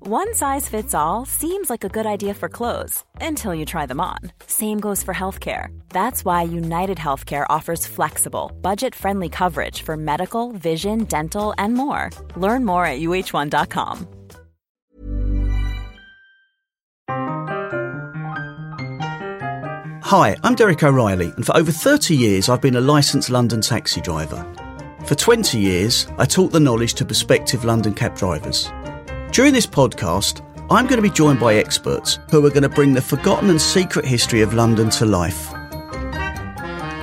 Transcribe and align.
One 0.00 0.34
size 0.34 0.68
fits 0.68 0.94
all 0.94 1.24
seems 1.24 1.70
like 1.70 1.84
a 1.84 1.88
good 1.88 2.06
idea 2.06 2.34
for 2.34 2.48
clothes 2.48 3.04
until 3.20 3.54
you 3.54 3.64
try 3.64 3.86
them 3.86 4.00
on. 4.00 4.18
Same 4.46 4.80
goes 4.80 5.02
for 5.02 5.14
healthcare. 5.14 5.68
That's 5.90 6.24
why 6.24 6.42
United 6.42 6.98
Healthcare 6.98 7.46
offers 7.48 7.86
flexible, 7.86 8.50
budget-friendly 8.62 9.28
coverage 9.28 9.82
for 9.82 9.96
medical, 9.96 10.50
vision, 10.52 11.04
dental, 11.04 11.54
and 11.56 11.74
more. 11.74 12.10
Learn 12.36 12.64
more 12.64 12.84
at 12.84 12.98
uh1.com. 13.00 14.08
Hi, 20.02 20.36
I'm 20.42 20.54
Derek 20.56 20.82
O'Reilly, 20.82 21.32
and 21.36 21.46
for 21.46 21.56
over 21.56 21.72
30 21.72 22.14
years 22.14 22.48
I've 22.48 22.60
been 22.60 22.76
a 22.76 22.80
licensed 22.80 23.30
London 23.30 23.60
taxi 23.60 24.00
driver. 24.00 24.44
For 25.06 25.14
20 25.14 25.58
years, 25.58 26.06
I 26.18 26.26
taught 26.26 26.52
the 26.52 26.60
knowledge 26.60 26.94
to 26.94 27.04
prospective 27.04 27.64
London 27.64 27.94
cab 27.94 28.14
drivers. 28.16 28.70
During 29.32 29.54
this 29.54 29.66
podcast, 29.66 30.44
I'm 30.70 30.86
going 30.86 30.98
to 30.98 31.08
be 31.08 31.08
joined 31.08 31.40
by 31.40 31.54
experts 31.54 32.18
who 32.30 32.44
are 32.44 32.50
going 32.50 32.64
to 32.64 32.68
bring 32.68 32.92
the 32.92 33.00
forgotten 33.00 33.48
and 33.48 33.58
secret 33.58 34.04
history 34.04 34.42
of 34.42 34.52
London 34.52 34.90
to 34.90 35.06
life. 35.06 35.48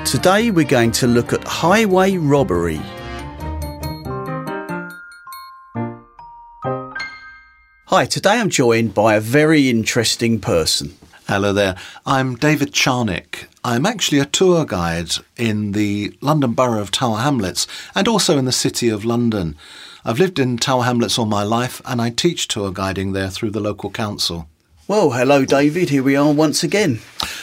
Today, 0.05 0.52
we're 0.52 0.63
going 0.63 0.91
to 0.91 1.08
look 1.08 1.33
at 1.33 1.44
highway 1.44 2.17
robbery. 2.17 2.80
Hi, 7.88 8.05
today 8.05 8.39
I'm 8.39 8.52
joined 8.52 8.93
by 8.93 9.16
a 9.16 9.19
very 9.19 9.67
interesting 9.67 10.39
person. 10.39 10.95
Hello 11.27 11.52
there. 11.52 11.75
I'm 12.05 12.36
David 12.36 12.73
Charnick. 12.73 13.47
I'm 13.64 13.88
actually 13.88 14.19
a 14.19 14.25
tour 14.25 14.66
guide 14.66 15.14
in 15.36 15.71
the 15.71 16.16
London 16.21 16.53
Borough 16.53 16.81
of 16.81 16.91
Tower 16.91 17.17
Hamlets 17.17 17.66
and 17.95 18.08
also 18.08 18.38
in 18.38 18.45
the 18.45 18.52
City 18.52 18.88
of 18.88 19.03
London. 19.03 19.55
I've 20.09 20.17
lived 20.17 20.39
in 20.39 20.57
Tower 20.57 20.85
Hamlets 20.85 21.19
all 21.19 21.27
my 21.27 21.43
life 21.43 21.83
and 21.85 22.02
I 22.02 22.09
teach 22.09 22.47
tour 22.47 22.71
guiding 22.71 23.11
there 23.11 23.29
through 23.29 23.52
the 23.52 23.59
local 23.59 23.91
council. 23.91 24.49
Well, 24.88 25.11
hello, 25.11 25.45
David. 25.45 25.91
Here 25.91 26.02
we 26.02 26.15
are 26.15 26.33
once 26.33 26.63
again. 26.63 26.99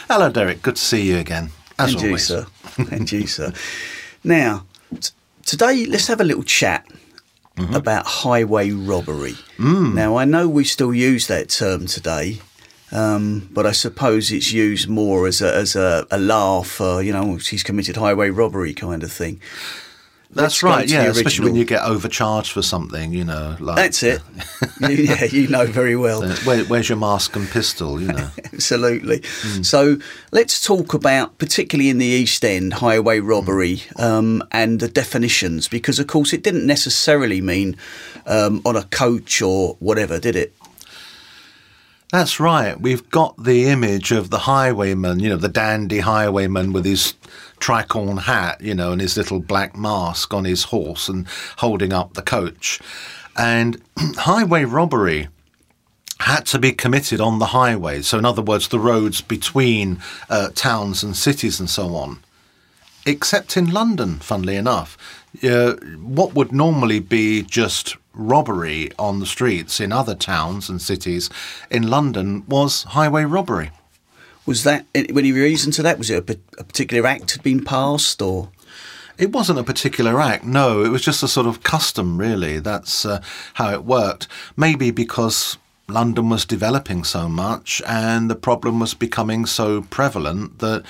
Hello, 0.09 0.31
Derek. 0.31 0.63
Good 0.63 0.75
to 0.75 0.83
see 0.83 1.03
you 1.03 1.19
again. 1.19 1.51
As 1.79 1.93
and 1.93 2.03
you, 2.03 2.09
always. 2.09 2.27
sir. 2.27 2.47
and 2.91 3.13
you, 3.13 3.29
sir. 3.29 3.53
Now, 4.25 4.67
t- 4.99 5.13
today, 5.45 5.87
let's 5.87 6.09
have 6.09 6.21
a 6.21 6.25
little 6.25 6.43
chat 6.43 6.85
about 7.57 8.05
highway 8.05 8.73
robbery. 8.73 9.37
Now, 9.95 10.17
I 10.17 10.25
know 10.25 10.49
we 10.49 10.65
still 10.65 10.93
use 10.93 11.29
that 11.29 11.51
term 11.51 11.87
today, 11.87 12.41
um, 12.91 13.49
but 13.53 13.65
I 13.65 13.71
suppose 13.71 14.33
it's 14.33 14.53
used 14.53 14.89
more 14.89 15.29
as 15.29 15.41
a, 15.41 15.55
as 15.55 15.77
a, 15.77 16.05
a 16.11 16.19
laugh, 16.19 16.81
uh, 16.81 16.99
you 16.99 17.13
know, 17.13 17.39
she's 17.39 17.63
committed 17.63 17.97
highway 17.97 18.31
robbery 18.31 18.75
kind 18.75 19.05
of 19.05 19.13
thing. 19.13 19.41
That's 20.31 20.63
right, 20.63 20.89
yeah, 20.89 21.05
especially 21.05 21.47
when 21.47 21.55
you 21.57 21.65
get 21.65 21.83
overcharged 21.83 22.53
for 22.53 22.61
something, 22.61 23.13
you 23.13 23.25
know. 23.25 23.57
Like, 23.61 23.77
That's 23.77 24.03
it. 24.03 24.21
You- 24.81 24.89
yeah, 24.89 25.25
you 25.25 25.49
know 25.49 25.65
very 25.67 25.97
well. 25.97 26.23
uh, 26.23 26.37
where, 26.45 26.65
where's 26.65 26.89
your 26.89 26.99
mask 26.99 27.35
and 27.37 27.49
pistol, 27.49 28.01
you 28.01 28.09
know? 28.09 28.29
Absolutely. 28.53 29.23
So 29.63 29.97
let's 30.33 30.63
talk 30.63 30.93
about, 30.93 31.39
particularly 31.39 31.89
in 31.89 31.99
the 31.99 32.07
East 32.07 32.45
End, 32.45 32.75
highway 32.75 33.21
robbery 33.21 33.83
um, 33.97 34.43
and 34.53 34.81
the 34.81 34.89
definitions, 34.89 35.69
because 35.69 35.99
of 35.99 36.07
course 36.09 36.33
it 36.35 36.43
didn't 36.43 36.67
necessarily 36.67 37.41
mean 37.41 37.77
um, 38.27 38.61
on 38.67 38.77
a 38.77 38.83
coach 38.85 39.41
or 39.41 39.77
whatever, 39.79 40.19
did 40.19 40.37
it? 40.37 40.53
That's 42.13 42.39
right. 42.39 42.81
We've 42.81 43.09
got 43.11 43.43
the 43.43 43.67
image 43.67 44.13
of 44.13 44.31
the 44.31 44.39
highwayman, 44.41 45.19
you 45.21 45.29
know, 45.29 45.37
the 45.37 45.49
dandy 45.49 46.01
highwayman 46.01 46.73
with 46.73 46.85
his 46.85 47.15
tricorn 47.61 48.23
hat, 48.23 48.61
you 48.61 48.75
know, 48.75 48.93
and 48.93 49.01
his 49.01 49.17
little 49.17 49.41
black 49.41 49.77
mask 49.77 50.33
on 50.35 50.45
his 50.45 50.65
horse 50.65 51.09
and 51.09 51.27
holding 51.59 51.93
up 51.93 52.15
the 52.15 52.23
coach. 52.23 52.81
And 53.37 53.81
highway 53.99 54.65
robbery 54.65 55.29
had 56.21 56.47
to 56.47 56.59
be 56.59 56.73
committed 56.73 57.21
on 57.21 57.39
the 57.39 57.47
highway. 57.47 58.03
So, 58.03 58.19
in 58.19 58.25
other 58.25 58.43
words, 58.43 58.69
the 58.69 58.81
roads 58.81 59.21
between 59.21 60.01
uh, 60.31 60.49
towns 60.55 61.03
and 61.03 61.17
cities 61.17 61.61
and 61.61 61.69
so 61.69 61.95
on. 61.95 62.21
Except 63.05 63.57
in 63.57 63.73
London, 63.73 64.19
funnily 64.19 64.57
enough. 64.57 64.97
Uh, 65.45 65.75
what 66.01 66.35
would 66.35 66.51
normally 66.51 66.99
be 66.99 67.43
just 67.43 67.97
robbery 68.17 68.91
on 68.99 69.21
the 69.21 69.27
streets 69.27 69.79
in 69.79 69.93
other 69.93 70.15
towns 70.15 70.69
and 70.69 70.81
cities 70.81 71.29
in 71.71 71.89
London 71.89 72.45
was 72.49 72.85
highway 72.85 73.25
robbery. 73.25 73.71
Was 74.47 74.63
that 74.63 74.87
any 74.95 75.33
reason 75.33 75.73
to 75.73 75.83
that? 75.83 75.99
Was 75.99 76.09
it 76.09 76.31
a, 76.31 76.39
a 76.59 76.65
particular 76.65 77.07
act 77.07 77.33
had 77.33 77.43
been 77.43 77.65
passed, 77.65 78.23
or 78.23 78.51
It 79.19 79.33
wasn't 79.33 79.59
a 79.59 79.65
particular 79.65 80.21
act, 80.21 80.45
no. 80.45 80.85
It 80.85 80.91
was 80.91 81.03
just 81.03 81.23
a 81.23 81.29
sort 81.29 81.47
of 81.47 81.63
custom, 81.63 82.17
really. 82.19 82.61
That's 82.61 83.05
uh, 83.05 83.21
how 83.55 83.73
it 83.73 83.85
worked. 83.85 84.29
Maybe 84.57 84.91
because 84.93 85.59
London 85.89 86.29
was 86.29 86.45
developing 86.45 87.05
so 87.05 87.29
much 87.29 87.81
and 87.87 88.29
the 88.29 88.35
problem 88.35 88.81
was 88.81 88.95
becoming 88.95 89.47
so 89.47 89.83
prevalent 89.83 90.59
that 90.59 90.83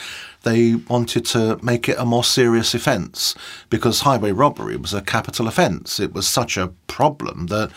they 0.43 0.75
wanted 0.75 1.27
to 1.27 1.59
make 1.63 1.89
it 1.89 1.99
a 1.99 2.07
more 2.07 2.25
serious 2.25 2.75
offence 2.75 3.35
because 3.69 4.01
highway 4.01 4.33
robbery 4.33 4.77
was 4.77 4.95
a 4.95 5.03
capital 5.03 5.49
offence. 5.49 6.01
It 6.01 6.15
was 6.15 6.27
such 6.27 6.57
a 6.57 6.73
problem 6.87 7.49
that 7.49 7.71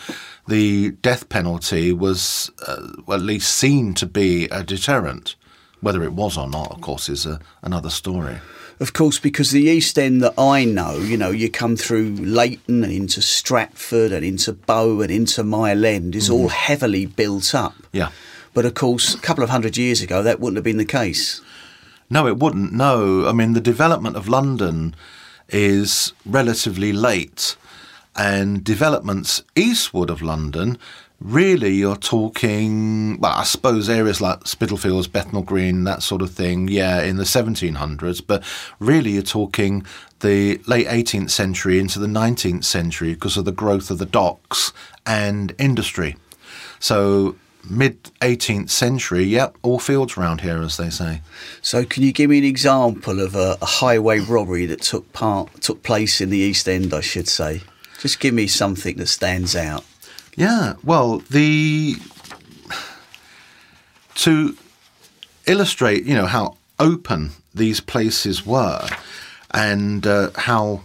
the 0.48 0.92
death 1.02 1.28
penalty 1.28 1.92
was 1.92 2.50
uh, 2.66 2.86
at 3.12 3.20
least 3.20 3.54
seen 3.54 3.92
to 3.94 4.06
be 4.06 4.46
a 4.46 4.62
deterrent. 4.62 5.36
Whether 5.80 6.02
it 6.02 6.12
was 6.12 6.36
or 6.36 6.48
not, 6.48 6.70
of 6.72 6.80
course, 6.80 7.08
is 7.08 7.26
a, 7.26 7.40
another 7.62 7.90
story. 7.90 8.38
Of 8.80 8.94
course, 8.94 9.18
because 9.18 9.50
the 9.50 9.64
East 9.64 9.98
End 9.98 10.22
that 10.22 10.34
I 10.38 10.64
know, 10.64 10.96
you 10.96 11.18
know, 11.18 11.30
you 11.30 11.50
come 11.50 11.76
through 11.76 12.16
Leyton 12.16 12.82
and 12.82 12.92
into 12.92 13.20
Stratford 13.20 14.10
and 14.10 14.24
into 14.24 14.54
Bow 14.54 15.02
and 15.02 15.10
into 15.10 15.44
Mile 15.44 15.84
End 15.84 16.16
is 16.16 16.30
all 16.30 16.46
mm-hmm. 16.46 16.56
heavily 16.56 17.04
built 17.04 17.54
up. 17.54 17.74
Yeah. 17.92 18.10
But 18.54 18.64
of 18.64 18.74
course, 18.74 19.14
a 19.14 19.18
couple 19.18 19.44
of 19.44 19.50
hundred 19.50 19.76
years 19.76 20.00
ago, 20.00 20.22
that 20.22 20.40
wouldn't 20.40 20.56
have 20.56 20.64
been 20.64 20.78
the 20.78 20.84
case. 20.84 21.42
No, 22.08 22.26
it 22.26 22.38
wouldn't. 22.38 22.72
No, 22.72 23.28
I 23.28 23.32
mean 23.32 23.52
the 23.52 23.60
development 23.60 24.16
of 24.16 24.28
London 24.28 24.94
is 25.48 26.12
relatively 26.24 26.92
late, 26.92 27.56
and 28.16 28.64
developments 28.64 29.42
eastward 29.54 30.10
of 30.10 30.22
London, 30.22 30.78
really, 31.20 31.74
you're 31.74 31.96
talking. 31.96 33.18
Well, 33.20 33.32
I 33.32 33.44
suppose 33.44 33.88
areas 33.88 34.20
like 34.20 34.46
Spitalfields, 34.46 35.10
Bethnal 35.10 35.42
Green, 35.42 35.84
that 35.84 36.02
sort 36.02 36.22
of 36.22 36.30
thing. 36.30 36.68
Yeah, 36.68 37.02
in 37.02 37.16
the 37.16 37.24
1700s, 37.24 38.22
but 38.26 38.42
really, 38.78 39.12
you're 39.12 39.22
talking 39.22 39.84
the 40.20 40.60
late 40.66 40.86
18th 40.86 41.30
century 41.30 41.78
into 41.78 41.98
the 41.98 42.06
19th 42.06 42.64
century 42.64 43.14
because 43.14 43.36
of 43.36 43.44
the 43.44 43.52
growth 43.52 43.90
of 43.90 43.98
the 43.98 44.06
docks 44.06 44.72
and 45.06 45.54
industry. 45.58 46.16
So. 46.78 47.36
Mid 47.68 48.02
18th 48.22 48.70
century, 48.70 49.24
yep, 49.24 49.54
all 49.60 49.78
fields 49.78 50.16
round 50.16 50.40
here, 50.40 50.62
as 50.62 50.78
they 50.78 50.88
say. 50.88 51.20
So, 51.60 51.84
can 51.84 52.02
you 52.02 52.10
give 52.10 52.30
me 52.30 52.38
an 52.38 52.44
example 52.44 53.20
of 53.20 53.36
a, 53.36 53.58
a 53.60 53.66
highway 53.66 54.18
robbery 54.18 54.64
that 54.64 54.80
took 54.80 55.12
part 55.12 55.60
took 55.60 55.82
place 55.82 56.22
in 56.22 56.30
the 56.30 56.38
East 56.38 56.66
End? 56.66 56.94
I 56.94 57.02
should 57.02 57.28
say. 57.28 57.60
Just 58.00 58.18
give 58.18 58.32
me 58.32 58.46
something 58.46 58.96
that 58.96 59.08
stands 59.08 59.54
out. 59.54 59.84
Yeah, 60.40 60.76
well, 60.82 61.18
the 61.28 61.96
to 64.14 64.56
illustrate, 65.46 66.04
you 66.06 66.14
know, 66.14 66.24
how 66.24 66.56
open 66.78 67.32
these 67.54 67.80
places 67.80 68.46
were 68.46 68.88
and 69.50 70.06
uh, 70.06 70.30
how 70.36 70.80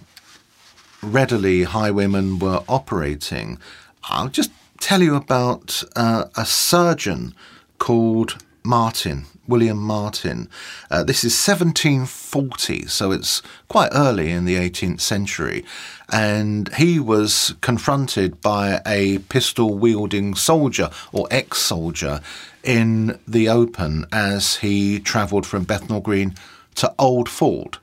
readily 1.01 1.63
highwaymen 1.63 2.37
were 2.39 2.65
operating, 2.67 3.57
I'll 4.03 4.27
just 4.27 4.51
tell 4.81 5.01
you 5.01 5.15
about 5.15 5.85
uh, 5.95 6.25
a 6.35 6.45
surgeon 6.45 7.33
called 7.79 8.43
Martin, 8.61 9.23
William 9.47 9.77
Martin. 9.77 10.49
Uh, 10.89 11.03
this 11.03 11.23
is 11.23 11.33
1740, 11.33 12.87
so 12.87 13.11
it's 13.11 13.41
quite 13.67 13.89
early 13.93 14.31
in 14.31 14.45
the 14.45 14.55
18th 14.55 15.01
century. 15.01 15.63
And 16.11 16.73
he 16.75 16.99
was 16.99 17.55
confronted 17.61 18.41
by 18.41 18.81
a 18.85 19.19
pistol 19.19 19.77
wielding 19.77 20.35
soldier 20.35 20.89
or 21.11 21.27
ex 21.31 21.59
soldier 21.59 22.21
in 22.63 23.19
the 23.27 23.49
open 23.49 24.05
as 24.11 24.57
he 24.57 24.99
travelled 24.99 25.45
from 25.45 25.63
Bethnal 25.63 26.01
Green 26.01 26.35
to 26.75 26.93
Old 26.97 27.29
Ford. 27.29 27.77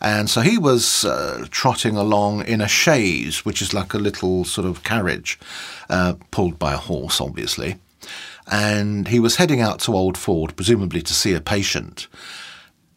And 0.00 0.28
so 0.28 0.42
he 0.42 0.58
was 0.58 1.04
uh, 1.04 1.46
trotting 1.50 1.96
along 1.96 2.44
in 2.44 2.60
a 2.60 2.68
chaise, 2.68 3.44
which 3.44 3.62
is 3.62 3.72
like 3.72 3.94
a 3.94 3.98
little 3.98 4.44
sort 4.44 4.66
of 4.66 4.84
carriage 4.84 5.38
uh, 5.88 6.14
pulled 6.30 6.58
by 6.58 6.74
a 6.74 6.78
horse, 6.78 7.20
obviously. 7.20 7.76
And 8.46 9.08
he 9.08 9.18
was 9.18 9.36
heading 9.36 9.60
out 9.60 9.80
to 9.80 9.94
Old 9.94 10.16
Ford, 10.16 10.54
presumably 10.56 11.02
to 11.02 11.12
see 11.12 11.34
a 11.34 11.40
patient. 11.40 12.06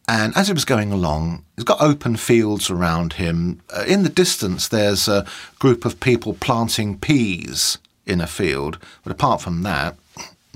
And 0.06 0.36
as 0.36 0.48
he 0.48 0.52
was 0.52 0.64
going 0.64 0.92
along, 0.92 1.44
he's 1.56 1.64
got 1.64 1.80
open 1.80 2.16
fields 2.16 2.68
around 2.68 3.14
him. 3.14 3.60
Uh, 3.74 3.84
in 3.86 4.02
the 4.02 4.08
distance, 4.08 4.66
there's 4.66 5.06
a 5.06 5.26
group 5.58 5.84
of 5.84 6.00
people 6.00 6.34
planting 6.34 6.98
peas 6.98 7.78
in 8.06 8.20
a 8.20 8.26
field, 8.26 8.78
but 9.04 9.12
apart 9.12 9.40
from 9.40 9.62
that, 9.62 9.96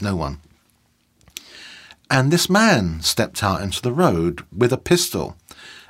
no 0.01 0.17
one. 0.17 0.41
And 2.11 2.33
this 2.33 2.51
man 2.51 3.01
stepped 3.01 3.43
out 3.43 3.63
into 3.63 3.81
the 3.81 3.93
road 3.93 4.45
with 4.57 4.73
a 4.73 4.77
pistol. 4.77 5.37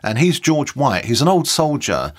And 0.02 0.18
he's 0.18 0.38
George 0.38 0.76
White. 0.76 1.06
He's 1.06 1.22
an 1.22 1.28
old 1.28 1.48
soldier, 1.48 2.12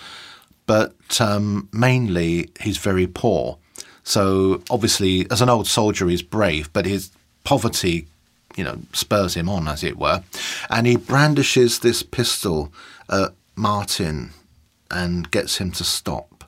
but 0.66 1.22
um, 1.22 1.70
mainly 1.72 2.50
he's 2.60 2.78
very 2.78 3.06
poor. 3.06 3.60
So 4.06 4.62
obviously, 4.70 5.30
as 5.32 5.42
an 5.42 5.50
old 5.50 5.68
soldier, 5.68 6.08
he's 6.08 6.22
brave, 6.22 6.72
but 6.72 6.86
his 6.86 7.12
poverty, 7.44 8.08
you 8.56 8.64
know, 8.64 8.80
spurs 8.94 9.34
him 9.34 9.50
on, 9.50 9.68
as 9.68 9.84
it 9.84 9.98
were. 9.98 10.24
And 10.70 10.86
he 10.88 10.96
brandishes 10.96 11.80
this 11.80 12.04
pistol 12.04 12.72
at 13.10 13.34
Martin 13.56 14.30
and 14.92 15.30
gets 15.32 15.58
him 15.58 15.72
to 15.72 15.84
stop 15.84 16.46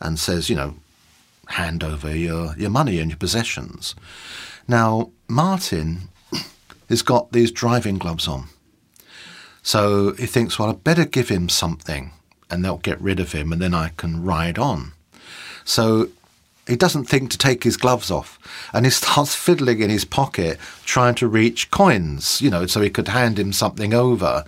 and 0.00 0.18
says, 0.18 0.50
you 0.50 0.54
know, 0.54 0.74
hand 1.46 1.82
over 1.82 2.14
your, 2.14 2.54
your 2.58 2.70
money 2.70 3.00
and 3.00 3.10
your 3.10 3.18
possessions. 3.18 3.94
Now, 4.68 5.10
Martin 5.28 6.10
has 6.90 7.00
got 7.00 7.32
these 7.32 7.50
driving 7.50 7.96
gloves 7.96 8.28
on. 8.28 8.48
So 9.62 10.12
he 10.12 10.26
thinks, 10.26 10.58
well, 10.58 10.68
I'd 10.68 10.84
better 10.84 11.06
give 11.06 11.30
him 11.30 11.48
something 11.48 12.12
and 12.50 12.62
they'll 12.62 12.76
get 12.76 13.00
rid 13.00 13.18
of 13.18 13.32
him 13.32 13.50
and 13.50 13.62
then 13.62 13.72
I 13.72 13.92
can 13.96 14.22
ride 14.22 14.58
on. 14.58 14.92
So 15.64 16.10
he 16.68 16.76
doesn't 16.76 17.06
think 17.06 17.30
to 17.30 17.38
take 17.38 17.64
his 17.64 17.76
gloves 17.76 18.10
off 18.10 18.38
and 18.72 18.84
he 18.84 18.90
starts 18.90 19.34
fiddling 19.34 19.80
in 19.80 19.90
his 19.90 20.04
pocket 20.04 20.58
trying 20.84 21.14
to 21.16 21.26
reach 21.26 21.70
coins, 21.70 22.40
you 22.42 22.50
know, 22.50 22.66
so 22.66 22.80
he 22.80 22.90
could 22.90 23.08
hand 23.08 23.38
him 23.38 23.52
something 23.52 23.94
over. 23.94 24.44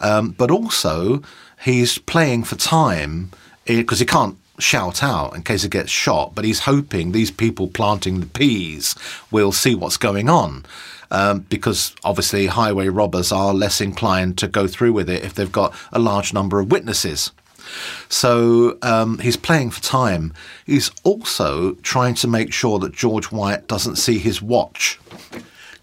Um, 0.00 0.32
but 0.32 0.50
also, 0.50 1.22
he's 1.64 1.98
playing 1.98 2.44
for 2.44 2.56
time 2.56 3.30
because 3.64 4.00
he 4.00 4.06
can't 4.06 4.36
shout 4.58 5.02
out 5.02 5.34
in 5.34 5.42
case 5.42 5.62
he 5.62 5.68
gets 5.68 5.90
shot, 5.90 6.34
but 6.34 6.44
he's 6.44 6.60
hoping 6.60 7.12
these 7.12 7.30
people 7.30 7.68
planting 7.68 8.20
the 8.20 8.26
peas 8.26 8.94
will 9.30 9.52
see 9.52 9.74
what's 9.74 9.96
going 9.96 10.28
on. 10.28 10.64
Um, 11.10 11.40
because 11.40 11.94
obviously 12.04 12.46
highway 12.46 12.88
robbers 12.88 13.32
are 13.32 13.52
less 13.52 13.82
inclined 13.82 14.38
to 14.38 14.48
go 14.48 14.66
through 14.66 14.94
with 14.94 15.10
it 15.10 15.22
if 15.22 15.34
they've 15.34 15.52
got 15.52 15.74
a 15.92 15.98
large 15.98 16.32
number 16.32 16.58
of 16.58 16.70
witnesses. 16.70 17.32
So 18.08 18.78
um, 18.82 19.18
he's 19.18 19.36
playing 19.36 19.70
for 19.70 19.82
time. 19.82 20.32
He's 20.66 20.90
also 21.04 21.74
trying 21.82 22.14
to 22.16 22.28
make 22.28 22.52
sure 22.52 22.78
that 22.78 22.92
George 22.92 23.32
White 23.32 23.66
doesn't 23.66 23.96
see 23.96 24.18
his 24.18 24.42
watch. 24.42 24.98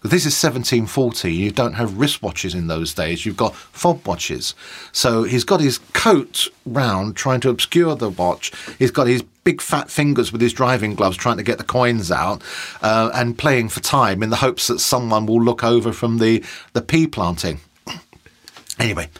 This 0.02 0.24
is 0.24 0.32
1740. 0.42 1.30
You 1.30 1.50
don't 1.50 1.74
have 1.74 1.90
wristwatches 1.90 2.54
in 2.54 2.68
those 2.68 2.94
days. 2.94 3.26
You've 3.26 3.36
got 3.36 3.54
fob 3.54 4.06
watches. 4.06 4.54
So 4.92 5.24
he's 5.24 5.44
got 5.44 5.60
his 5.60 5.76
coat 5.92 6.48
round, 6.64 7.16
trying 7.16 7.40
to 7.40 7.50
obscure 7.50 7.94
the 7.96 8.08
watch. 8.08 8.50
He's 8.78 8.90
got 8.90 9.08
his 9.08 9.22
big 9.44 9.60
fat 9.60 9.90
fingers 9.90 10.32
with 10.32 10.40
his 10.40 10.54
driving 10.54 10.94
gloves, 10.94 11.18
trying 11.18 11.36
to 11.36 11.42
get 11.42 11.58
the 11.58 11.64
coins 11.64 12.10
out, 12.10 12.42
uh, 12.80 13.10
and 13.12 13.36
playing 13.36 13.68
for 13.68 13.80
time 13.80 14.22
in 14.22 14.30
the 14.30 14.36
hopes 14.36 14.68
that 14.68 14.78
someone 14.78 15.26
will 15.26 15.42
look 15.42 15.62
over 15.62 15.92
from 15.92 16.16
the 16.16 16.42
the 16.72 16.80
pea 16.80 17.06
planting. 17.06 17.60
anyway, 18.78 19.10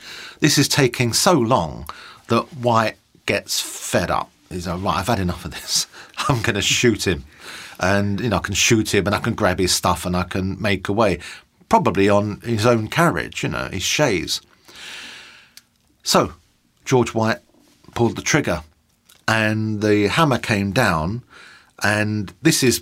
this 0.41 0.57
is 0.57 0.67
taking 0.67 1.13
so 1.13 1.35
long 1.35 1.87
that 2.31 2.53
White 2.55 2.97
gets 3.27 3.61
fed 3.61 4.11
up. 4.11 4.31
He's 4.49 4.67
like, 4.67 4.83
right, 4.83 4.97
I've 4.97 5.07
had 5.07 5.21
enough 5.21 5.45
of 5.45 5.53
this. 5.53 5.87
I'm 6.29 6.43
going 6.43 6.57
to 6.57 6.63
shoot 6.63 7.07
him 7.07 7.25
and 7.81 8.21
you 8.21 8.29
know 8.29 8.37
I 8.37 8.41
can 8.41 8.55
shoot 8.55 8.95
him 8.95 9.07
and 9.07 9.15
I 9.15 9.19
can 9.19 9.35
grab 9.35 9.59
his 9.59 9.75
stuff 9.75 10.05
and 10.07 10.17
I 10.17 10.23
can 10.25 10.61
make 10.61 10.89
away, 10.89 11.19
probably 11.69 12.09
on 12.09 12.41
his 12.43 12.67
own 12.67 12.89
carriage, 12.89 13.43
you 13.43 13.49
know, 13.49 13.69
his 13.73 13.83
chaise. 13.83 14.41
So 16.03 16.35
George 16.85 17.15
White 17.15 17.39
pulled 17.95 18.17
the 18.17 18.23
trigger, 18.23 18.63
and 19.27 19.81
the 19.81 20.09
hammer 20.09 20.39
came 20.39 20.73
down, 20.73 21.23
and 21.83 22.33
this 22.43 22.63
is 22.63 22.81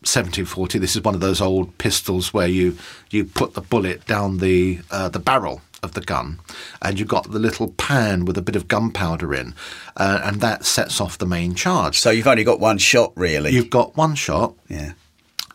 1740. 0.00 0.78
This 0.78 0.96
is 0.96 1.02
one 1.02 1.14
of 1.14 1.20
those 1.20 1.40
old 1.40 1.76
pistols 1.78 2.34
where 2.34 2.48
you 2.48 2.76
you 3.10 3.24
put 3.24 3.54
the 3.54 3.60
bullet 3.60 4.04
down 4.06 4.38
the 4.38 4.80
uh, 4.90 5.08
the 5.08 5.18
barrel 5.18 5.62
of 5.82 5.92
the 5.94 6.00
gun, 6.00 6.40
and 6.82 6.98
you've 6.98 7.08
got 7.08 7.30
the 7.30 7.38
little 7.38 7.68
pan 7.72 8.24
with 8.24 8.36
a 8.36 8.42
bit 8.42 8.56
of 8.56 8.68
gunpowder 8.68 9.34
in, 9.34 9.54
uh, 9.96 10.20
and 10.22 10.40
that 10.40 10.64
sets 10.64 11.00
off 11.00 11.18
the 11.18 11.26
main 11.26 11.54
charge. 11.54 11.98
So 11.98 12.10
you've 12.10 12.26
only 12.26 12.44
got 12.44 12.60
one 12.60 12.78
shot, 12.78 13.12
really. 13.16 13.52
You've 13.52 13.70
got 13.70 13.96
one 13.96 14.14
shot, 14.14 14.54
yeah. 14.68 14.92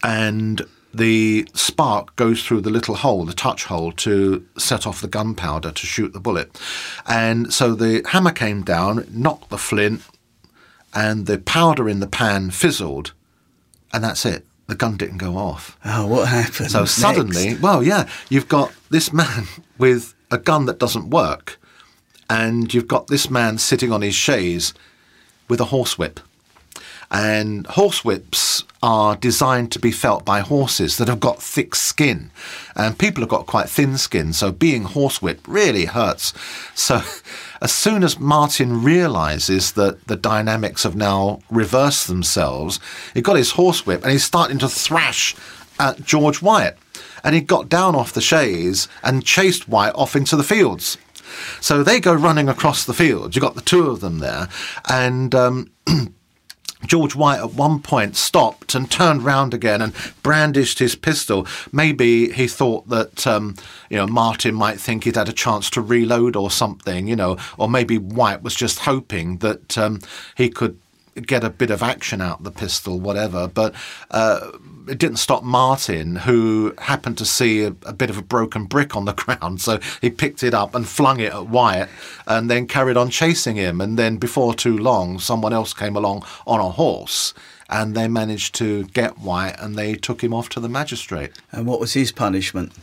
and 0.03 0.65
the 0.93 1.47
spark 1.53 2.15
goes 2.15 2.43
through 2.43 2.61
the 2.61 2.69
little 2.69 2.95
hole, 2.95 3.25
the 3.25 3.33
touch 3.33 3.65
hole, 3.65 3.91
to 3.91 4.45
set 4.57 4.87
off 4.87 5.01
the 5.01 5.07
gunpowder 5.07 5.71
to 5.71 5.85
shoot 5.85 6.13
the 6.13 6.19
bullet. 6.21 6.57
And 7.05 7.53
so 7.53 7.75
the 7.75 8.01
hammer 8.07 8.31
came 8.31 8.63
down, 8.63 9.05
knocked 9.11 9.49
the 9.49 9.57
flint, 9.57 10.01
and 10.93 11.25
the 11.25 11.37
powder 11.37 11.89
in 11.89 11.99
the 11.99 12.07
pan 12.07 12.49
fizzled, 12.51 13.11
and 13.91 14.03
that's 14.03 14.25
it. 14.25 14.45
The 14.67 14.75
gun 14.75 14.97
didn't 14.97 15.17
go 15.17 15.37
off. 15.37 15.77
Oh, 15.85 16.07
what 16.07 16.27
happened? 16.27 16.71
So 16.71 16.79
next? 16.79 16.93
suddenly, 16.93 17.55
well, 17.55 17.83
yeah, 17.83 18.07
you've 18.29 18.47
got 18.47 18.71
this 18.89 19.13
man 19.13 19.45
with 19.77 20.15
a 20.31 20.37
gun 20.37 20.65
that 20.65 20.79
doesn't 20.79 21.09
work, 21.09 21.59
and 22.29 22.73
you've 22.73 22.87
got 22.87 23.07
this 23.07 23.29
man 23.29 23.57
sitting 23.57 23.91
on 23.91 24.01
his 24.01 24.15
chaise 24.15 24.73
with 25.47 25.59
a 25.59 25.65
horsewhip. 25.65 26.19
And 27.11 27.65
horsewhips 27.67 28.63
are 28.81 29.15
designed 29.15 29.71
to 29.71 29.79
be 29.79 29.91
felt 29.91 30.25
by 30.25 30.41
horses 30.41 30.97
that 30.97 31.07
have 31.07 31.19
got 31.19 31.41
thick 31.41 31.75
skin. 31.75 32.31
And 32.75 32.97
people 32.97 33.21
have 33.21 33.29
got 33.29 33.45
quite 33.45 33.69
thin 33.69 33.97
skin, 33.97 34.33
so 34.33 34.51
being 34.51 34.83
horsewhipped 34.83 35.47
really 35.47 35.85
hurts. 35.85 36.33
So 36.73 37.01
as 37.61 37.71
soon 37.71 38.03
as 38.03 38.19
Martin 38.19 38.83
realizes 38.83 39.73
that 39.73 40.07
the 40.07 40.15
dynamics 40.15 40.83
have 40.83 40.95
now 40.95 41.39
reversed 41.49 42.07
themselves, 42.07 42.79
he 43.13 43.21
got 43.21 43.37
his 43.37 43.53
horsewhip 43.53 44.03
and 44.03 44.11
he's 44.11 44.23
starting 44.23 44.59
to 44.59 44.69
thrash 44.69 45.35
at 45.79 46.03
George 46.03 46.41
Wyatt. 46.41 46.77
And 47.23 47.33
he 47.33 47.41
got 47.41 47.69
down 47.69 47.95
off 47.95 48.13
the 48.13 48.21
chaise 48.21 48.87
and 49.03 49.25
chased 49.25 49.67
Wyatt 49.67 49.95
off 49.95 50.15
into 50.15 50.35
the 50.35 50.43
fields. 50.43 50.97
So 51.59 51.83
they 51.83 51.99
go 51.99 52.13
running 52.13 52.49
across 52.49 52.85
the 52.85 52.93
fields. 52.93 53.35
You've 53.35 53.41
got 53.41 53.55
the 53.55 53.61
two 53.61 53.89
of 53.89 53.99
them 53.99 54.19
there. 54.19 54.47
And 54.87 55.33
um, 55.33 55.71
George 56.87 57.15
White 57.15 57.39
at 57.39 57.53
one 57.53 57.81
point 57.81 58.15
stopped 58.15 58.75
and 58.75 58.89
turned 58.89 59.23
round 59.23 59.53
again 59.53 59.81
and 59.81 59.93
brandished 60.23 60.79
his 60.79 60.95
pistol. 60.95 61.47
Maybe 61.71 62.31
he 62.31 62.47
thought 62.47 62.89
that 62.89 63.25
um, 63.27 63.55
you 63.89 63.97
know 63.97 64.07
Martin 64.07 64.55
might 64.55 64.79
think 64.79 65.03
he'd 65.03 65.15
had 65.15 65.29
a 65.29 65.33
chance 65.33 65.69
to 65.71 65.81
reload 65.81 66.35
or 66.35 66.51
something, 66.51 67.07
you 67.07 67.15
know, 67.15 67.37
or 67.57 67.69
maybe 67.69 67.97
White 67.97 68.43
was 68.43 68.55
just 68.55 68.79
hoping 68.79 69.37
that 69.37 69.77
um, 69.77 69.99
he 70.35 70.49
could 70.49 70.79
get 71.21 71.43
a 71.43 71.49
bit 71.49 71.69
of 71.69 71.81
action 71.81 72.21
out 72.21 72.43
the 72.43 72.51
pistol, 72.51 72.99
whatever. 72.99 73.47
But 73.47 73.73
uh, 74.11 74.51
it 74.87 74.97
didn't 74.97 75.17
stop 75.17 75.43
Martin, 75.43 76.17
who 76.17 76.73
happened 76.79 77.17
to 77.19 77.25
see 77.25 77.63
a, 77.63 77.75
a, 77.85 77.93
bit 77.93 78.09
of 78.09 78.17
a 78.17 78.21
broken 78.21 78.65
brick 78.65 78.95
on 78.95 79.05
the 79.05 79.13
ground. 79.13 79.61
So 79.61 79.79
he 80.01 80.09
picked 80.09 80.43
it 80.43 80.53
up 80.53 80.75
and 80.75 80.87
flung 80.87 81.19
it 81.19 81.33
at 81.33 81.47
Wyatt 81.47 81.89
and 82.27 82.49
then 82.49 82.67
carried 82.67 82.97
on 82.97 83.09
chasing 83.09 83.55
him. 83.55 83.81
And 83.81 83.97
then 83.97 84.17
before 84.17 84.53
too 84.53 84.77
long, 84.77 85.19
someone 85.19 85.53
else 85.53 85.73
came 85.73 85.95
along 85.95 86.25
on 86.45 86.59
a 86.59 86.69
horse 86.69 87.33
and 87.69 87.95
they 87.95 88.07
managed 88.07 88.53
to 88.55 88.85
get 88.85 89.17
Wyatt 89.19 89.59
and 89.59 89.75
they 89.75 89.95
took 89.95 90.23
him 90.23 90.33
off 90.33 90.49
to 90.49 90.59
the 90.59 90.69
magistrate. 90.69 91.31
And 91.51 91.65
what 91.65 91.79
was 91.79 91.93
his 91.93 92.11
punishment? 92.11 92.73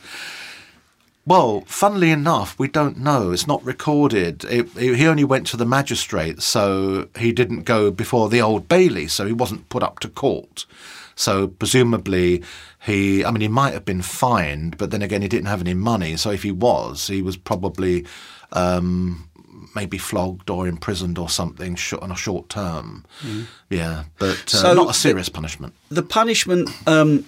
Well, 1.25 1.63
funnily 1.67 2.11
enough, 2.11 2.59
we 2.59 2.67
don't 2.67 2.99
know. 2.99 3.31
It's 3.31 3.47
not 3.47 3.65
recorded. 3.65 4.45
It, 4.45 4.77
it, 4.77 4.97
he 4.97 5.07
only 5.07 5.25
went 5.25 5.47
to 5.49 5.57
the 5.57 5.65
magistrate, 5.65 6.43
so 6.43 7.09
he 7.17 7.31
didn't 7.31 7.63
go 7.63 7.93
before 7.93 8.29
the 8.29 8.43
Old 8.43 8.69
Bailey, 8.69 9.07
so 9.07 9.25
he 9.25 9.33
wasn't 9.33 9.69
put 9.69 9.85
up 9.85 10.01
to 10.01 10.09
court. 10.09 10.67
So 11.15 11.47
presumably 11.47 12.43
he, 12.85 13.25
I 13.25 13.31
mean, 13.31 13.41
he 13.41 13.49
might 13.49 13.75
have 13.75 13.85
been 13.85 14.03
fined, 14.03 14.77
but 14.79 14.91
then 14.91 15.03
again, 15.03 15.23
he 15.23 15.29
didn't 15.29 15.47
have 15.47 15.61
any 15.61 15.75
money. 15.75 16.17
So 16.17 16.31
if 16.31 16.43
he 16.43 16.51
was, 16.51 17.07
he 17.07 17.23
was 17.23 17.37
probably 17.37 18.05
um, 18.53 19.29
maybe 19.75 19.99
flogged 19.99 20.51
or 20.51 20.67
imprisoned 20.67 21.19
or 21.19 21.29
something 21.29 21.79
on 22.01 22.11
a 22.11 22.17
short 22.17 22.49
term. 22.49 23.05
Mm. 23.21 23.47
Yeah, 23.71 24.05
but 24.19 24.53
uh, 24.55 24.59
so 24.59 24.75
not 24.75 24.91
a 24.91 24.95
serious 24.95 25.27
the, 25.27 25.33
punishment. 25.33 25.75
The 25.91 26.03
punishment, 26.03 26.71
um, 26.89 27.25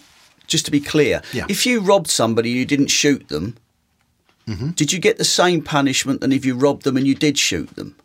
just 0.49 0.65
to 0.65 0.71
be 0.71 0.81
clear, 0.81 1.23
yeah. 1.33 1.47
if 1.49 1.65
you 1.65 1.81
robbed 1.81 2.09
somebody, 2.09 2.51
you 2.51 2.65
didn't 2.65 2.89
shoot 2.89 3.29
them. 3.29 3.57
Mm-hmm. 4.49 4.71
Did 4.71 4.93
you 4.93 4.99
get 4.99 5.17
the 5.19 5.25
same 5.25 5.63
punishment 5.63 6.21
than 6.21 6.33
if 6.33 6.45
you 6.45 6.55
robbed 6.55 6.85
them 6.85 6.97
and 6.97 7.07
you 7.07 7.15
did 7.15 7.39
shoot 7.39 7.75
them? 7.77 7.97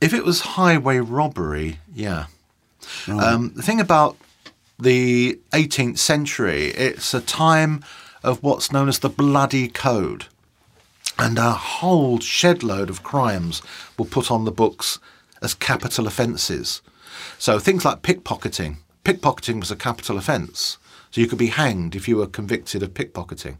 If 0.00 0.14
it 0.14 0.24
was 0.24 0.40
highway 0.40 0.98
robbery, 0.98 1.78
yeah. 1.94 2.26
Um, 3.06 3.52
the 3.54 3.62
thing 3.62 3.80
about 3.80 4.16
the 4.78 5.38
18th 5.52 5.98
century, 5.98 6.68
it's 6.68 7.12
a 7.12 7.20
time 7.20 7.84
of 8.22 8.42
what's 8.42 8.72
known 8.72 8.88
as 8.88 9.00
the 9.00 9.10
Bloody 9.10 9.68
Code. 9.68 10.26
and 11.18 11.38
a 11.38 11.52
whole 11.52 12.18
shedload 12.18 12.88
of 12.88 13.02
crimes 13.02 13.60
were 13.98 14.06
put 14.06 14.30
on 14.30 14.46
the 14.46 14.50
books 14.50 14.98
as 15.42 15.52
capital 15.52 16.06
offences. 16.06 16.80
So 17.38 17.58
things 17.58 17.84
like 17.84 18.00
pickpocketing. 18.00 18.76
Pickpocketing 19.04 19.60
was 19.60 19.70
a 19.70 19.76
capital 19.76 20.16
offence, 20.16 20.78
so 21.10 21.20
you 21.20 21.26
could 21.26 21.38
be 21.38 21.48
hanged 21.48 21.94
if 21.94 22.08
you 22.08 22.16
were 22.16 22.26
convicted 22.26 22.82
of 22.82 22.94
pickpocketing. 22.94 23.56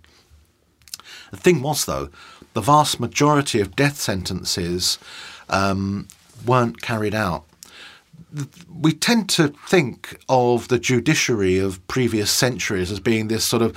The 1.30 1.36
thing 1.36 1.62
was, 1.62 1.84
though, 1.84 2.10
the 2.54 2.60
vast 2.60 3.00
majority 3.00 3.60
of 3.60 3.76
death 3.76 3.96
sentences 4.00 4.98
um, 5.48 6.08
weren't 6.44 6.82
carried 6.82 7.14
out. 7.14 7.44
We 8.72 8.92
tend 8.92 9.28
to 9.30 9.48
think 9.66 10.20
of 10.28 10.68
the 10.68 10.78
judiciary 10.78 11.58
of 11.58 11.86
previous 11.88 12.30
centuries 12.30 12.92
as 12.92 13.00
being 13.00 13.28
this 13.28 13.44
sort 13.44 13.62
of 13.62 13.76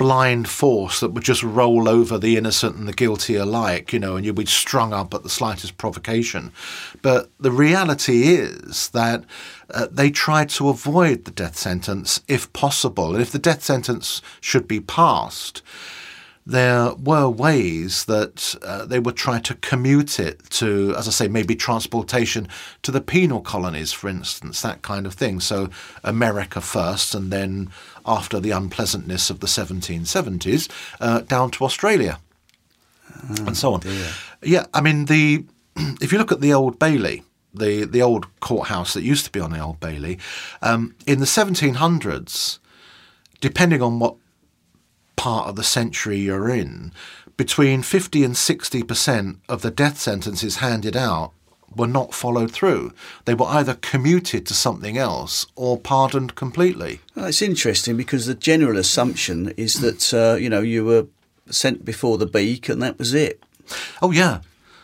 blind 0.00 0.48
force 0.48 1.00
that 1.00 1.10
would 1.10 1.22
just 1.22 1.42
roll 1.42 1.86
over 1.86 2.16
the 2.16 2.38
innocent 2.38 2.74
and 2.74 2.88
the 2.88 2.92
guilty 2.92 3.36
alike, 3.36 3.92
you 3.92 3.98
know, 3.98 4.16
and 4.16 4.24
you'd 4.24 4.34
be 4.34 4.46
strung 4.46 4.94
up 4.94 5.12
at 5.12 5.22
the 5.22 5.28
slightest 5.28 5.76
provocation. 5.76 6.50
But 7.02 7.28
the 7.38 7.50
reality 7.50 8.28
is 8.28 8.88
that 8.90 9.24
uh, 9.68 9.88
they 9.90 10.10
tried 10.10 10.48
to 10.50 10.70
avoid 10.70 11.26
the 11.26 11.30
death 11.30 11.58
sentence 11.58 12.22
if 12.28 12.50
possible. 12.54 13.12
And 13.12 13.20
if 13.20 13.30
the 13.30 13.38
death 13.38 13.62
sentence 13.62 14.22
should 14.40 14.66
be 14.66 14.80
passed, 14.80 15.60
there 16.50 16.94
were 16.94 17.28
ways 17.28 18.06
that 18.06 18.56
uh, 18.62 18.84
they 18.84 18.98
would 18.98 19.16
try 19.16 19.38
to 19.38 19.54
commute 19.54 20.18
it 20.18 20.50
to, 20.50 20.94
as 20.98 21.06
I 21.06 21.12
say, 21.12 21.28
maybe 21.28 21.54
transportation 21.54 22.48
to 22.82 22.90
the 22.90 23.00
penal 23.00 23.40
colonies, 23.40 23.92
for 23.92 24.08
instance, 24.08 24.60
that 24.62 24.82
kind 24.82 25.06
of 25.06 25.14
thing. 25.14 25.38
So 25.38 25.70
America 26.02 26.60
first, 26.60 27.14
and 27.14 27.32
then 27.32 27.70
after 28.04 28.40
the 28.40 28.50
unpleasantness 28.50 29.30
of 29.30 29.38
the 29.38 29.46
1770s, 29.46 30.68
uh, 31.00 31.20
down 31.20 31.52
to 31.52 31.64
Australia, 31.64 32.18
oh, 33.30 33.46
and 33.46 33.56
so 33.56 33.74
on. 33.74 33.80
Dear. 33.80 34.12
Yeah, 34.42 34.66
I 34.74 34.80
mean 34.80 35.04
the 35.04 35.44
if 35.76 36.12
you 36.12 36.18
look 36.18 36.32
at 36.32 36.40
the 36.40 36.52
Old 36.52 36.78
Bailey, 36.80 37.22
the 37.54 37.84
the 37.84 38.02
old 38.02 38.26
courthouse 38.40 38.94
that 38.94 39.02
used 39.02 39.24
to 39.26 39.30
be 39.30 39.40
on 39.40 39.52
the 39.52 39.60
Old 39.60 39.78
Bailey, 39.78 40.18
um, 40.62 40.96
in 41.06 41.20
the 41.20 41.26
1700s, 41.26 42.58
depending 43.40 43.82
on 43.82 44.00
what 44.00 44.16
part 45.20 45.48
of 45.48 45.54
the 45.54 45.62
century 45.62 46.16
you're 46.16 46.48
in, 46.48 46.92
between 47.36 47.82
50 47.82 48.24
and 48.24 48.34
60% 48.34 49.36
of 49.50 49.60
the 49.60 49.70
death 49.70 50.00
sentences 50.00 50.56
handed 50.56 50.96
out 50.96 51.32
were 51.76 51.86
not 51.86 52.14
followed 52.14 52.50
through. 52.50 52.94
They 53.26 53.34
were 53.34 53.44
either 53.44 53.74
commuted 53.74 54.46
to 54.46 54.54
something 54.54 54.96
else 54.96 55.44
or 55.56 55.78
pardoned 55.78 56.36
completely. 56.36 57.00
Well, 57.14 57.26
it's 57.26 57.42
interesting 57.42 57.98
because 57.98 58.24
the 58.24 58.34
general 58.34 58.78
assumption 58.78 59.50
is 59.58 59.74
that, 59.80 60.14
uh, 60.14 60.36
you 60.36 60.48
know, 60.48 60.62
you 60.62 60.86
were 60.86 61.06
sent 61.50 61.84
before 61.84 62.16
the 62.16 62.24
beak 62.24 62.70
and 62.70 62.80
that 62.80 62.98
was 62.98 63.12
it. 63.12 63.42
Oh, 64.00 64.12
yeah. 64.12 64.40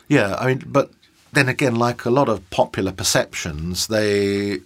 Yeah. 0.06 0.36
I 0.38 0.48
mean, 0.48 0.64
but 0.66 0.90
then 1.32 1.48
again, 1.48 1.76
like 1.76 2.04
a 2.04 2.10
lot 2.10 2.28
of 2.28 2.48
popular 2.50 2.92
perceptions, 2.92 3.86
they 3.86 4.58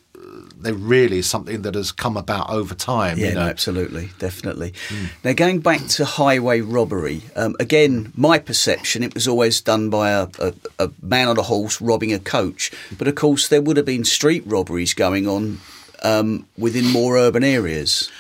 they're 0.63 0.75
really 0.75 1.23
something 1.23 1.63
that 1.63 1.75
has 1.75 1.93
come 1.93 2.17
about 2.17 2.51
over 2.51 2.75
time. 2.75 3.19
Yeah, 3.19 3.29
you 3.29 3.35
know? 3.35 3.45
no, 3.45 3.49
absolutely, 3.49 4.11
definitely. 4.19 4.73
Mm. 4.89 5.09
Now, 5.25 5.33
going 5.33 5.61
back 5.61 5.87
to 5.89 6.05
highway 6.05 6.61
robbery, 6.61 7.23
um, 7.37 7.57
again, 7.59 8.13
my 8.17 8.39
perception, 8.39 9.03
it 9.03 9.15
was 9.15 9.27
always 9.27 9.61
done 9.61 9.91
by 9.91 10.11
a, 10.11 10.29
a, 10.39 10.55
a, 10.79 10.91
man 11.03 11.29
on 11.29 11.39
a 11.39 11.43
horse 11.43 11.81
robbing 11.81 12.13
a 12.13 12.19
coach. 12.19 12.71
But 12.97 13.09
of 13.09 13.15
course, 13.15 13.49
there 13.49 13.63
would 13.63 13.77
have 13.77 13.87
been 13.87 14.05
street 14.05 14.43
robberies 14.47 14.95
going 14.95 15.27
on 15.27 15.61
um, 16.03 16.47
within 16.57 16.87
more 16.87 17.17
urban 17.17 17.45
areas. 17.45 18.11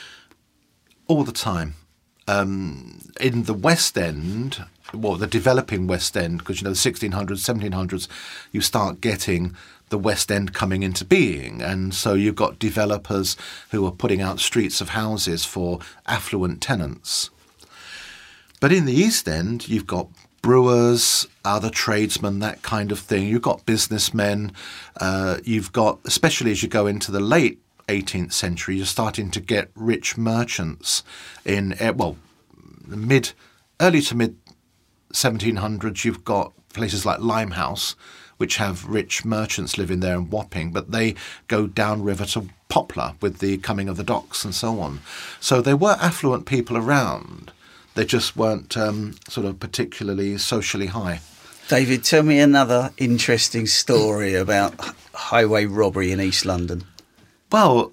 All 1.06 1.24
the 1.24 1.32
time. 1.32 1.74
Um, 2.28 3.00
in 3.20 3.44
the 3.44 3.54
West 3.54 3.98
End, 3.98 4.64
well, 4.94 5.16
the 5.16 5.26
developing 5.26 5.86
West 5.86 6.16
End, 6.16 6.38
because 6.38 6.60
you 6.60 6.64
know 6.64 6.70
the 6.70 6.76
1600s, 6.76 7.10
1700s, 7.10 8.08
you 8.52 8.60
start 8.60 9.00
getting 9.00 9.54
the 9.90 9.98
West 9.98 10.32
End 10.32 10.54
coming 10.54 10.82
into 10.82 11.04
being. 11.04 11.60
And 11.60 11.92
so 11.94 12.14
you've 12.14 12.34
got 12.34 12.58
developers 12.58 13.36
who 13.70 13.86
are 13.86 13.92
putting 13.92 14.20
out 14.20 14.40
streets 14.40 14.80
of 14.80 14.90
houses 14.90 15.44
for 15.44 15.80
affluent 16.06 16.60
tenants. 16.60 17.30
But 18.60 18.72
in 18.72 18.86
the 18.86 18.94
East 18.94 19.28
End, 19.28 19.68
you've 19.68 19.86
got 19.86 20.08
brewers, 20.42 21.26
other 21.44 21.70
tradesmen, 21.70 22.38
that 22.38 22.62
kind 22.62 22.92
of 22.92 22.98
thing. 22.98 23.26
You've 23.26 23.42
got 23.42 23.66
businessmen. 23.66 24.52
Uh, 25.00 25.38
you've 25.44 25.72
got, 25.72 25.98
especially 26.04 26.50
as 26.50 26.62
you 26.62 26.68
go 26.68 26.86
into 26.86 27.10
the 27.10 27.20
late 27.20 27.60
18th 27.88 28.32
century, 28.32 28.76
you're 28.76 28.86
starting 28.86 29.30
to 29.32 29.40
get 29.40 29.70
rich 29.74 30.16
merchants 30.16 31.02
in, 31.44 31.74
eh, 31.80 31.90
well, 31.90 32.16
mid, 32.86 33.32
early 33.80 34.00
to 34.02 34.14
mid 34.14 34.36
1700s. 35.12 36.04
You've 36.04 36.24
got 36.24 36.52
places 36.72 37.04
like 37.04 37.20
Limehouse, 37.20 37.96
which 38.40 38.56
have 38.56 38.86
rich 38.86 39.22
merchants 39.22 39.76
living 39.76 40.00
there 40.00 40.14
in 40.14 40.30
Wapping, 40.30 40.72
but 40.72 40.92
they 40.92 41.14
go 41.46 41.66
downriver 41.66 42.24
to 42.24 42.48
Poplar 42.70 43.12
with 43.20 43.40
the 43.40 43.58
coming 43.58 43.86
of 43.86 43.98
the 43.98 44.02
docks 44.02 44.46
and 44.46 44.54
so 44.54 44.80
on. 44.80 45.00
So 45.40 45.60
there 45.60 45.76
were 45.76 45.98
affluent 46.00 46.46
people 46.46 46.78
around. 46.78 47.52
They 47.94 48.06
just 48.06 48.38
weren't 48.38 48.78
um, 48.78 49.16
sort 49.28 49.46
of 49.46 49.60
particularly 49.60 50.38
socially 50.38 50.86
high. 50.86 51.20
David, 51.68 52.02
tell 52.02 52.22
me 52.22 52.40
another 52.40 52.92
interesting 52.96 53.66
story 53.66 54.34
about 54.34 54.74
highway 55.12 55.66
robbery 55.66 56.10
in 56.10 56.18
East 56.18 56.46
London. 56.46 56.84
Well, 57.52 57.92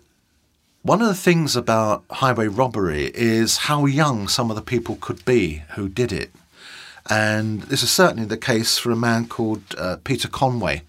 one 0.82 1.02
of 1.02 1.10
the 1.10 1.14
things 1.14 1.58
about 1.58 2.06
highway 2.10 2.48
robbery 2.48 3.12
is 3.14 3.58
how 3.58 3.86
young 3.86 4.30
some 4.30 4.50
of 4.50 4.56
the 4.56 4.62
people 4.62 4.98
could 5.02 5.26
be 5.26 5.64
who 5.76 5.90
did 5.90 6.14
it. 6.14 6.32
And 7.10 7.62
this 7.64 7.84
is 7.84 7.90
certainly 7.92 8.26
the 8.26 8.38
case 8.38 8.78
for 8.78 8.92
a 8.92 8.96
man 8.96 9.28
called 9.28 9.62
uh, 9.78 9.98
Peter 10.04 10.28
Conway, 10.28 10.82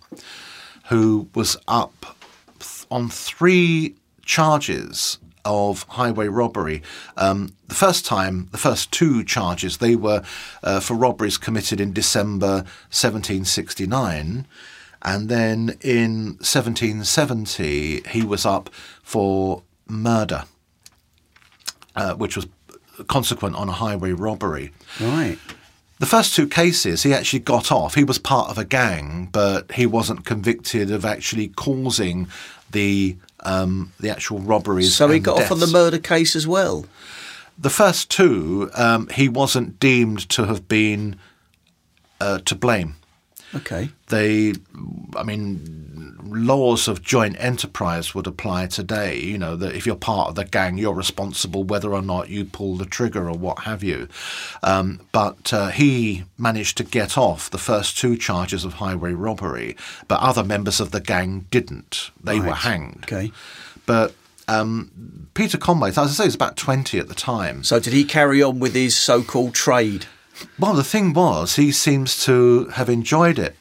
who 0.89 1.29
was 1.35 1.57
up 1.69 2.17
on 2.91 3.09
three 3.09 3.95
charges 4.25 5.19
of 5.45 5.85
highway 5.85 6.29
robbery. 6.29 6.83
Um, 7.17 7.55
the 7.69 7.75
first 7.75 8.05
time, 8.05 8.49
the 8.51 8.59
first 8.59 8.93
two 8.93 9.25
charges, 9.25 9.79
they 9.79 9.97
were 9.97 10.23
uh, 10.63 10.81
for 10.81 10.95
robberies 10.95 11.39
committed 11.39 11.81
in 11.81 11.93
December 11.93 12.65
1769. 12.91 14.47
And 15.01 15.29
then 15.29 15.77
in 15.81 16.37
1770, 16.41 18.03
he 18.09 18.23
was 18.23 18.45
up 18.45 18.69
for 19.03 19.63
murder, 19.87 20.45
uh, 21.95 22.15
which 22.15 22.37
was 22.37 22.47
consequent 23.07 23.55
on 23.55 23.69
a 23.69 23.73
highway 23.73 24.13
robbery. 24.13 24.73
Right. 25.01 25.39
The 25.99 26.07
first 26.07 26.35
two 26.35 26.47
cases, 26.47 27.03
he 27.03 27.13
actually 27.13 27.41
got 27.41 27.73
off. 27.73 27.95
He 27.95 28.05
was 28.05 28.19
part 28.19 28.51
of 28.51 28.59
a 28.59 28.65
gang, 28.65 29.29
but 29.33 29.73
he 29.73 29.85
wasn't 29.85 30.25
convicted 30.25 30.91
of 30.91 31.05
actually 31.05 31.49
causing 31.49 32.29
the 32.71 33.17
um, 33.41 33.93
the 33.99 34.11
actual 34.11 34.41
robberies. 34.41 34.95
So 34.95 35.09
he 35.09 35.21
got 35.21 35.37
deaths. 35.37 35.51
off 35.51 35.53
on 35.53 35.61
the 35.61 35.67
murder 35.67 35.99
case 35.99 36.37
as 36.37 36.47
well. 36.47 36.87
The 37.57 37.71
first 37.71 38.11
two, 38.11 38.71
um, 38.75 39.09
he 39.09 39.29
wasn't 39.29 39.81
deemed 39.81 40.29
to 40.31 40.45
have 40.45 40.69
been 40.69 41.17
uh, 42.21 42.39
to 42.45 42.55
blame. 42.55 42.97
Okay. 43.55 43.91
They, 44.09 44.55
I 45.17 45.23
mean, 45.23 46.17
laws 46.23 46.89
of 46.89 47.03
joint 47.03 47.37
enterprise 47.39 48.15
would 48.15 48.27
apply 48.27 48.67
today. 48.67 49.19
You 49.19 49.39
know, 49.39 49.57
that 49.57 49.75
if 49.75 49.87
you're 49.87 49.97
part 49.97 50.29
of 50.29 50.35
the 50.35 50.45
gang, 50.45 50.79
you're 50.79 50.95
responsible 50.95 51.65
whether 51.65 51.93
or 51.93 52.03
not 52.03 52.29
you 52.29 52.45
pull 52.45 52.77
the 52.77 52.85
trigger 52.85 53.29
or 53.29 53.37
what 53.37 53.61
have 53.61 53.83
you. 53.83 54.09
Um, 54.63 55.01
but 55.13 55.53
uh, 55.53 55.69
he 55.69 56.25
managed 56.37 56.77
to 56.79 56.85
get 56.85 57.17
off 57.17 57.51
the 57.51 57.59
first 57.59 57.99
two 57.99 58.17
charges 58.17 58.65
of 58.65 58.75
highway 58.75 59.13
robbery, 59.13 59.77
but 60.07 60.21
other 60.21 60.45
members 60.45 60.81
of 60.81 60.91
the 60.91 61.01
gang 61.01 61.47
didn't. 61.51 62.11
They 62.23 62.39
right. 62.39 62.49
were 62.49 62.55
hanged. 62.55 63.05
Okay. 63.05 63.33
But 63.87 64.15
um, 64.49 65.29
Peter 65.35 65.59
Conway, 65.59 65.91
as 65.91 65.99
I 65.99 66.07
say, 66.07 66.25
was 66.25 66.35
about 66.35 66.57
20 66.57 66.99
at 66.99 67.09
the 67.09 67.15
time. 67.15 67.63
So 67.65 67.79
did 67.81 67.93
he 67.93 68.05
carry 68.05 68.43
on 68.43 68.59
with 68.59 68.75
his 68.75 68.97
so 68.97 69.23
called 69.23 69.55
trade? 69.55 70.07
Well, 70.59 70.75
the 70.75 70.85
thing 70.85 71.13
was, 71.13 71.57
he 71.57 71.73
seems 71.73 72.25
to 72.25 72.67
have 72.75 72.89
enjoyed 72.89 73.39
it. 73.39 73.57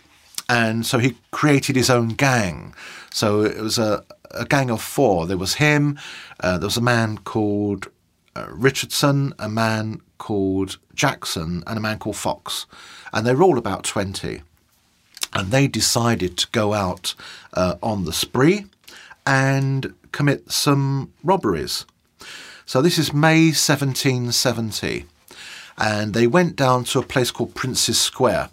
And 0.49 0.85
so 0.85 0.97
he 0.97 1.17
created 1.31 1.75
his 1.75 1.89
own 1.89 2.09
gang. 2.09 2.73
So 3.11 3.41
it 3.41 3.59
was 3.59 3.77
a, 3.77 4.03
a 4.31 4.45
gang 4.45 4.69
of 4.69 4.81
four. 4.81 5.27
There 5.27 5.37
was 5.37 5.55
him, 5.55 5.99
uh, 6.39 6.57
there 6.57 6.67
was 6.67 6.77
a 6.77 6.81
man 6.81 7.17
called 7.19 7.89
uh, 8.35 8.47
Richardson, 8.49 9.33
a 9.39 9.49
man 9.49 10.01
called 10.17 10.77
Jackson, 10.95 11.63
and 11.67 11.77
a 11.77 11.81
man 11.81 11.99
called 11.99 12.15
Fox. 12.15 12.65
And 13.11 13.25
they 13.25 13.33
were 13.33 13.43
all 13.43 13.57
about 13.57 13.83
20. 13.83 14.41
And 15.33 15.51
they 15.51 15.67
decided 15.67 16.37
to 16.37 16.47
go 16.51 16.73
out 16.73 17.13
uh, 17.53 17.75
on 17.83 18.05
the 18.05 18.13
spree 18.13 18.65
and 19.25 19.93
commit 20.11 20.51
some 20.51 21.13
robberies. 21.23 21.85
So 22.65 22.81
this 22.81 22.97
is 22.97 23.13
May 23.13 23.47
1770 23.47 25.05
and 25.77 26.13
they 26.13 26.27
went 26.27 26.55
down 26.55 26.83
to 26.85 26.99
a 26.99 27.03
place 27.03 27.31
called 27.31 27.55
Prince's 27.55 27.99
Square. 27.99 28.49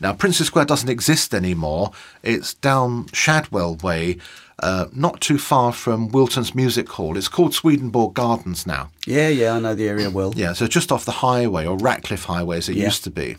Now, 0.00 0.14
Prince's 0.14 0.46
Square 0.46 0.66
doesn't 0.66 0.88
exist 0.88 1.34
anymore. 1.34 1.92
It's 2.22 2.54
down 2.54 3.06
Shadwell 3.12 3.76
Way, 3.76 4.18
uh, 4.62 4.86
not 4.92 5.20
too 5.20 5.38
far 5.38 5.72
from 5.72 6.08
Wilton's 6.08 6.54
Music 6.54 6.88
Hall. 6.88 7.16
It's 7.16 7.28
called 7.28 7.54
Swedenborg 7.54 8.14
Gardens 8.14 8.66
now. 8.66 8.90
Yeah, 9.06 9.28
yeah, 9.28 9.52
I 9.52 9.60
know 9.60 9.74
the 9.74 9.88
area 9.88 10.08
well. 10.08 10.32
Yeah, 10.34 10.52
so 10.54 10.66
just 10.66 10.90
off 10.90 11.04
the 11.04 11.10
highway, 11.12 11.66
or 11.66 11.76
Ratcliffe 11.76 12.24
Highway 12.24 12.58
as 12.58 12.68
it 12.68 12.76
yeah. 12.76 12.84
used 12.86 13.04
to 13.04 13.10
be. 13.10 13.36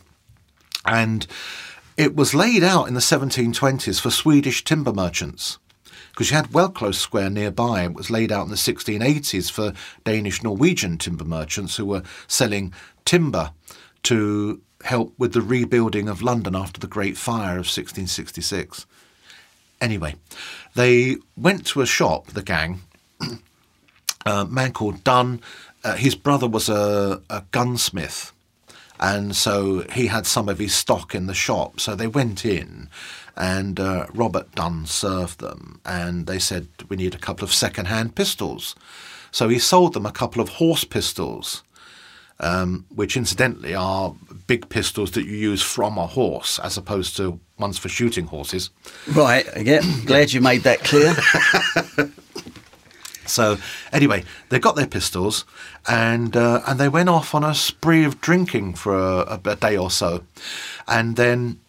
And 0.86 1.26
it 1.98 2.16
was 2.16 2.34
laid 2.34 2.64
out 2.64 2.88
in 2.88 2.94
the 2.94 3.00
1720s 3.00 4.00
for 4.00 4.10
Swedish 4.10 4.64
timber 4.64 4.94
merchants 4.94 5.58
because 6.12 6.30
you 6.30 6.36
had 6.36 6.50
Wellclose 6.50 6.96
Square 6.96 7.32
nearby. 7.32 7.84
It 7.84 7.94
was 7.94 8.10
laid 8.10 8.32
out 8.32 8.44
in 8.44 8.50
the 8.50 8.56
1680s 8.56 9.52
for 9.52 9.74
Danish 10.04 10.44
Norwegian 10.44 10.98
timber 10.98 11.26
merchants 11.26 11.78
who 11.78 11.86
were 11.86 12.04
selling 12.28 12.74
timber 13.06 13.52
to 14.04 14.62
help 14.84 15.14
with 15.18 15.34
the 15.34 15.42
rebuilding 15.42 16.08
of 16.08 16.22
London 16.22 16.56
after 16.56 16.80
the 16.80 16.88
Great 16.88 17.18
Fire 17.18 17.54
of 17.54 17.68
1666. 17.68 18.86
Anyway, 19.80 20.16
they 20.76 21.18
went 21.36 21.66
to 21.68 21.82
a 21.82 21.86
shop, 21.86 22.28
the 22.28 22.44
gang, 22.44 22.82
a 24.26 24.46
man 24.46 24.74
called 24.74 25.04
Dunn. 25.04 25.42
Uh, 25.84 25.96
his 25.96 26.16
brother 26.16 26.48
was 26.48 26.70
a, 26.70 27.22
a 27.30 27.44
gunsmith 27.52 28.32
and 29.02 29.36
so 29.36 29.84
he 29.92 30.08
had 30.08 30.28
some 30.28 30.48
of 30.48 30.60
his 30.60 30.76
stock 30.76 31.16
in 31.16 31.26
the 31.26 31.34
shop. 31.34 31.80
So 31.80 31.96
they 31.96 32.06
went 32.06 32.46
in, 32.46 32.88
and 33.36 33.80
uh, 33.80 34.08
Robert 34.14 34.54
Dunn 34.56 34.86
served 34.86 35.40
them, 35.40 35.80
and 35.86 36.28
they 36.28 36.40
said, 36.40 36.68
We 36.90 36.98
need 36.98 37.16
a 37.16 37.20
couple 37.20 37.44
of 37.44 37.54
second 37.54 37.86
hand 37.86 38.16
pistols. 38.16 38.76
So 39.32 39.48
he 39.48 39.60
sold 39.60 39.94
them 39.94 40.06
a 40.06 40.12
couple 40.12 40.42
of 40.42 40.50
horse 40.50 40.84
pistols. 40.84 41.64
Um, 42.44 42.86
which 42.90 43.16
incidentally 43.16 43.76
are 43.76 44.16
big 44.48 44.68
pistols 44.70 45.12
that 45.12 45.28
you 45.28 45.38
use 45.38 45.62
from 45.62 46.00
a 46.00 46.08
horse 46.08 46.58
as 46.58 46.76
opposed 46.76 47.16
to 47.18 47.40
ones 47.60 47.78
for 47.78 47.88
shooting 47.88 48.26
horses. 48.26 48.72
Right, 49.14 49.46
again, 49.54 49.84
glad 50.08 50.34
you 50.34 50.42
made 50.42 50.64
that 50.64 50.80
clear. 50.80 51.14
So 53.32 53.58
anyway, 53.94 54.24
they 54.50 54.60
got 54.60 54.76
their 54.76 54.88
pistols 54.88 55.46
and 55.88 56.36
uh, 56.36 56.62
and 56.68 56.80
they 56.80 56.90
went 56.90 57.10
off 57.10 57.34
on 57.34 57.44
a 57.44 57.56
spree 57.56 58.04
of 58.04 58.20
drinking 58.22 58.74
for 58.76 58.98
a, 58.98 59.40
a, 59.44 59.56
day 59.56 59.78
or 59.78 59.90
so, 59.90 60.24
and 60.88 61.16
then 61.16 61.60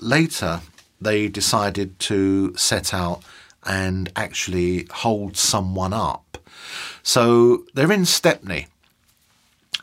later 0.00 0.60
they 1.04 1.28
decided 1.28 1.98
to 2.00 2.54
set 2.56 2.92
out 2.92 3.22
and 3.64 4.10
actually 4.16 4.86
hold 4.90 5.36
someone 5.36 5.92
up. 5.92 6.38
So 7.02 7.64
they're 7.74 7.92
in 7.92 8.04
Stepney, 8.04 8.66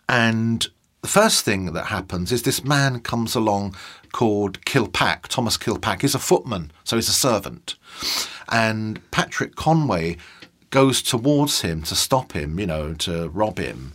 and 0.10 0.68
the 1.02 1.08
first 1.08 1.46
thing 1.46 1.74
that 1.74 1.88
happens 1.88 2.32
is 2.32 2.44
this 2.44 2.64
man 2.64 3.00
comes 3.00 3.36
along 3.36 3.76
called 4.12 4.64
Kilpack, 4.66 5.28
Thomas 5.28 5.58
Kilpack. 5.58 6.04
is 6.04 6.14
a 6.14 6.20
footman, 6.20 6.72
so 6.84 6.96
he's 6.96 7.10
a 7.10 7.14
servant. 7.14 7.76
And 8.50 9.00
Patrick 9.12 9.56
Conway 9.56 10.18
goes 10.70 11.02
towards 11.02 11.62
him 11.62 11.84
to 11.84 11.96
stop 11.96 12.34
him, 12.34 12.60
you 12.60 12.68
know, 12.68 12.94
to 12.96 13.30
rob 13.30 13.58
him. 13.58 13.94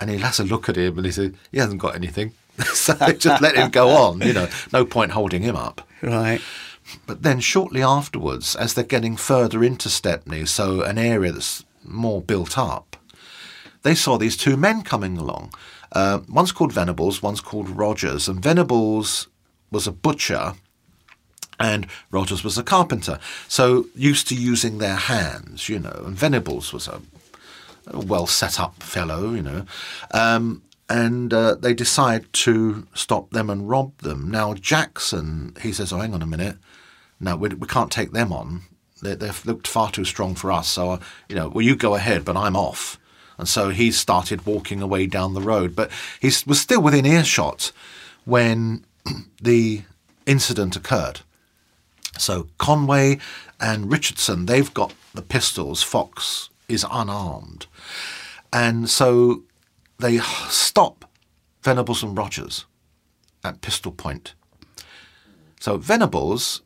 And 0.00 0.10
he 0.10 0.18
has 0.18 0.38
a 0.38 0.44
look 0.44 0.68
at 0.68 0.76
him 0.76 0.96
and 0.96 1.06
he 1.06 1.12
says, 1.12 1.32
he 1.50 1.58
hasn't 1.58 1.80
got 1.80 1.94
anything. 1.94 2.32
so 2.72 2.94
just 3.12 3.42
let 3.42 3.56
him 3.56 3.70
go 3.70 3.90
on, 3.90 4.20
you 4.20 4.32
know, 4.32 4.48
no 4.72 4.84
point 4.84 5.12
holding 5.12 5.42
him 5.42 5.56
up. 5.56 5.87
Right. 6.02 6.40
But 7.06 7.22
then 7.22 7.40
shortly 7.40 7.82
afterwards, 7.82 8.56
as 8.56 8.74
they're 8.74 8.84
getting 8.84 9.16
further 9.16 9.62
into 9.62 9.88
Stepney, 9.88 10.46
so 10.46 10.82
an 10.82 10.98
area 10.98 11.32
that's 11.32 11.64
more 11.84 12.22
built 12.22 12.56
up, 12.56 12.96
they 13.82 13.94
saw 13.94 14.16
these 14.16 14.36
two 14.36 14.56
men 14.56 14.82
coming 14.82 15.18
along. 15.18 15.52
Uh, 15.92 16.20
one's 16.28 16.52
called 16.52 16.72
Venables, 16.72 17.22
one's 17.22 17.40
called 17.40 17.68
Rogers. 17.68 18.28
And 18.28 18.42
Venables 18.42 19.28
was 19.70 19.86
a 19.86 19.92
butcher 19.92 20.54
and 21.60 21.86
Rogers 22.10 22.44
was 22.44 22.56
a 22.56 22.62
carpenter, 22.62 23.18
so 23.48 23.86
used 23.94 24.28
to 24.28 24.34
using 24.34 24.78
their 24.78 24.96
hands, 24.96 25.68
you 25.68 25.78
know. 25.78 26.02
And 26.06 26.16
Venables 26.16 26.72
was 26.72 26.86
a, 26.86 27.00
a 27.88 27.98
well 27.98 28.26
set 28.26 28.60
up 28.60 28.82
fellow, 28.82 29.34
you 29.34 29.42
know. 29.42 29.66
Um, 30.12 30.62
and 30.88 31.34
uh, 31.34 31.54
they 31.54 31.74
decide 31.74 32.32
to 32.32 32.86
stop 32.94 33.30
them 33.30 33.50
and 33.50 33.68
rob 33.68 33.98
them. 33.98 34.30
Now, 34.30 34.54
Jackson, 34.54 35.54
he 35.60 35.72
says, 35.72 35.92
Oh, 35.92 35.98
hang 35.98 36.14
on 36.14 36.22
a 36.22 36.26
minute. 36.26 36.56
No, 37.20 37.36
we, 37.36 37.50
we 37.50 37.66
can't 37.66 37.90
take 37.90 38.12
them 38.12 38.32
on. 38.32 38.62
They, 39.02 39.14
they've 39.14 39.46
looked 39.46 39.68
far 39.68 39.90
too 39.90 40.04
strong 40.04 40.34
for 40.34 40.50
us. 40.50 40.68
So, 40.68 40.92
uh, 40.92 40.98
you 41.28 41.36
know, 41.36 41.48
well, 41.48 41.64
you 41.64 41.76
go 41.76 41.94
ahead, 41.94 42.24
but 42.24 42.36
I'm 42.36 42.56
off. 42.56 42.98
And 43.36 43.48
so 43.48 43.68
he 43.68 43.92
started 43.92 44.46
walking 44.46 44.82
away 44.82 45.06
down 45.06 45.34
the 45.34 45.40
road. 45.40 45.76
But 45.76 45.90
he 46.20 46.32
was 46.46 46.60
still 46.60 46.82
within 46.82 47.06
earshot 47.06 47.70
when 48.24 48.84
the 49.42 49.82
incident 50.26 50.74
occurred. 50.74 51.20
So 52.18 52.48
Conway 52.58 53.18
and 53.60 53.90
Richardson, 53.90 54.46
they've 54.46 54.72
got 54.72 54.92
the 55.14 55.22
pistols. 55.22 55.82
Fox 55.82 56.50
is 56.68 56.84
unarmed. 56.90 57.66
And 58.52 58.88
so 58.88 59.42
they 59.98 60.18
stop 60.18 61.04
Venables 61.62 62.02
and 62.02 62.16
Rogers 62.16 62.66
at 63.44 63.60
pistol 63.60 63.92
point. 63.92 64.34
So 65.60 65.76
Venables, 65.76 66.62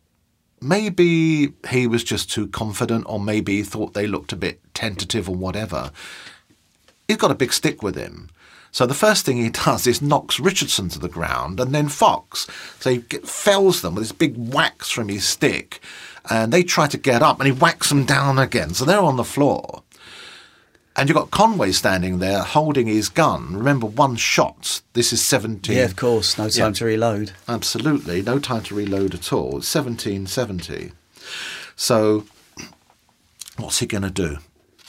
maybe 0.60 1.54
he 1.70 1.86
was 1.86 2.04
just 2.04 2.30
too 2.30 2.46
confident, 2.48 3.04
or 3.08 3.18
maybe 3.18 3.56
he 3.56 3.62
thought 3.62 3.94
they 3.94 4.06
looked 4.06 4.32
a 4.32 4.36
bit 4.36 4.60
tentative 4.74 5.28
or 5.28 5.34
whatever. 5.34 5.90
He's 7.08 7.16
got 7.16 7.30
a 7.30 7.36
big 7.36 7.52
stick 7.52 7.82
with 7.82 7.96
him. 7.96 8.28
So 8.70 8.86
the 8.86 8.94
first 8.94 9.24
thing 9.24 9.36
he 9.36 9.50
does 9.64 9.86
is 9.86 10.02
knocks 10.02 10.40
Richardson 10.40 10.88
to 10.90 10.98
the 10.98 11.08
ground 11.08 11.60
and 11.60 11.74
then 11.74 11.88
Fox. 11.88 12.46
So 12.80 12.90
he 12.90 13.00
fells 13.00 13.82
them 13.82 13.94
with 13.94 14.04
this 14.04 14.12
big 14.12 14.36
whacks 14.36 14.90
from 14.90 15.08
his 15.08 15.26
stick. 15.26 15.80
And 16.30 16.52
they 16.52 16.62
try 16.62 16.86
to 16.86 16.98
get 16.98 17.22
up 17.22 17.40
and 17.40 17.46
he 17.46 17.52
whacks 17.52 17.88
them 17.88 18.04
down 18.04 18.38
again. 18.38 18.74
So 18.74 18.84
they're 18.84 19.00
on 19.00 19.16
the 19.16 19.24
floor. 19.24 19.82
And 20.94 21.08
you've 21.08 21.16
got 21.16 21.30
Conway 21.30 21.72
standing 21.72 22.18
there 22.18 22.42
holding 22.42 22.86
his 22.86 23.08
gun. 23.08 23.56
Remember, 23.56 23.86
one 23.86 24.16
shot. 24.16 24.82
This 24.92 25.12
is 25.12 25.24
17. 25.24 25.74
Yeah, 25.74 25.84
of 25.84 25.96
course. 25.96 26.36
No 26.36 26.48
time 26.48 26.68
yeah. 26.68 26.72
to 26.72 26.84
reload. 26.84 27.32
Absolutely. 27.48 28.20
No 28.20 28.38
time 28.38 28.62
to 28.64 28.74
reload 28.74 29.14
at 29.14 29.32
all. 29.32 29.58
It's 29.58 29.74
1770. 29.74 30.92
So, 31.76 32.26
what's 33.56 33.78
he 33.78 33.86
going 33.86 34.02
to 34.02 34.10
do? 34.10 34.38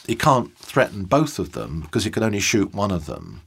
He 0.05 0.15
can't 0.15 0.55
threaten 0.57 1.05
both 1.05 1.39
of 1.39 1.53
them 1.53 1.81
because 1.81 2.03
he 2.03 2.11
can 2.11 2.23
only 2.23 2.41
shoot 2.41 2.73
one 2.73 2.91
of 2.91 3.05
them. 3.05 3.41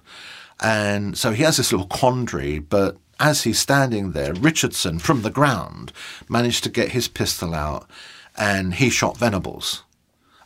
And 0.61 1.19
so 1.19 1.33
he 1.33 1.43
has 1.43 1.59
this 1.59 1.73
little 1.73 1.87
quandary, 1.87 2.59
but 2.59 2.97
as 3.21 3.43
he's 3.43 3.59
standing 3.59 4.13
there, 4.13 4.33
Richardson, 4.33 4.99
from 4.99 5.23
the 5.23 5.31
ground, 5.31 5.93
managed 6.29 6.65
to 6.65 6.71
get 6.71 6.93
his 6.93 7.09
pistol 7.09 7.55
out 7.55 7.89
and 8.37 8.75
he 8.75 8.91
shot 8.91 9.19
Venables. 9.19 9.83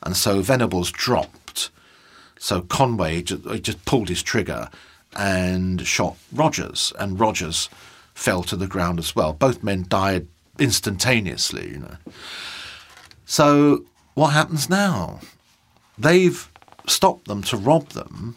And 0.03 0.17
so 0.17 0.41
Venables 0.41 0.91
dropped. 0.91 1.37
So 2.41 2.63
Conway 2.63 3.21
just, 3.23 3.63
just 3.63 3.85
pulled 3.85 4.09
his 4.09 4.23
trigger 4.23 4.71
and 5.15 5.87
shot 5.87 6.17
Rogers, 6.33 6.93
and 6.99 7.21
Rogers 7.21 7.69
fell 8.15 8.43
to 8.45 8.57
the 8.57 8.67
ground 8.67 8.99
as 8.99 9.15
well. 9.15 9.35
Both 9.35 9.63
men 9.63 9.85
died 9.89 10.27
instantaneously, 10.59 11.69
you 11.69 11.79
know. 11.81 11.97
So 13.27 13.85
what 14.15 14.29
happens 14.29 14.71
now? 14.71 15.21
They've 15.99 16.51
stopped 16.87 17.27
them 17.27 17.43
to 17.45 17.59
rob 17.59 17.91
them, 17.91 18.37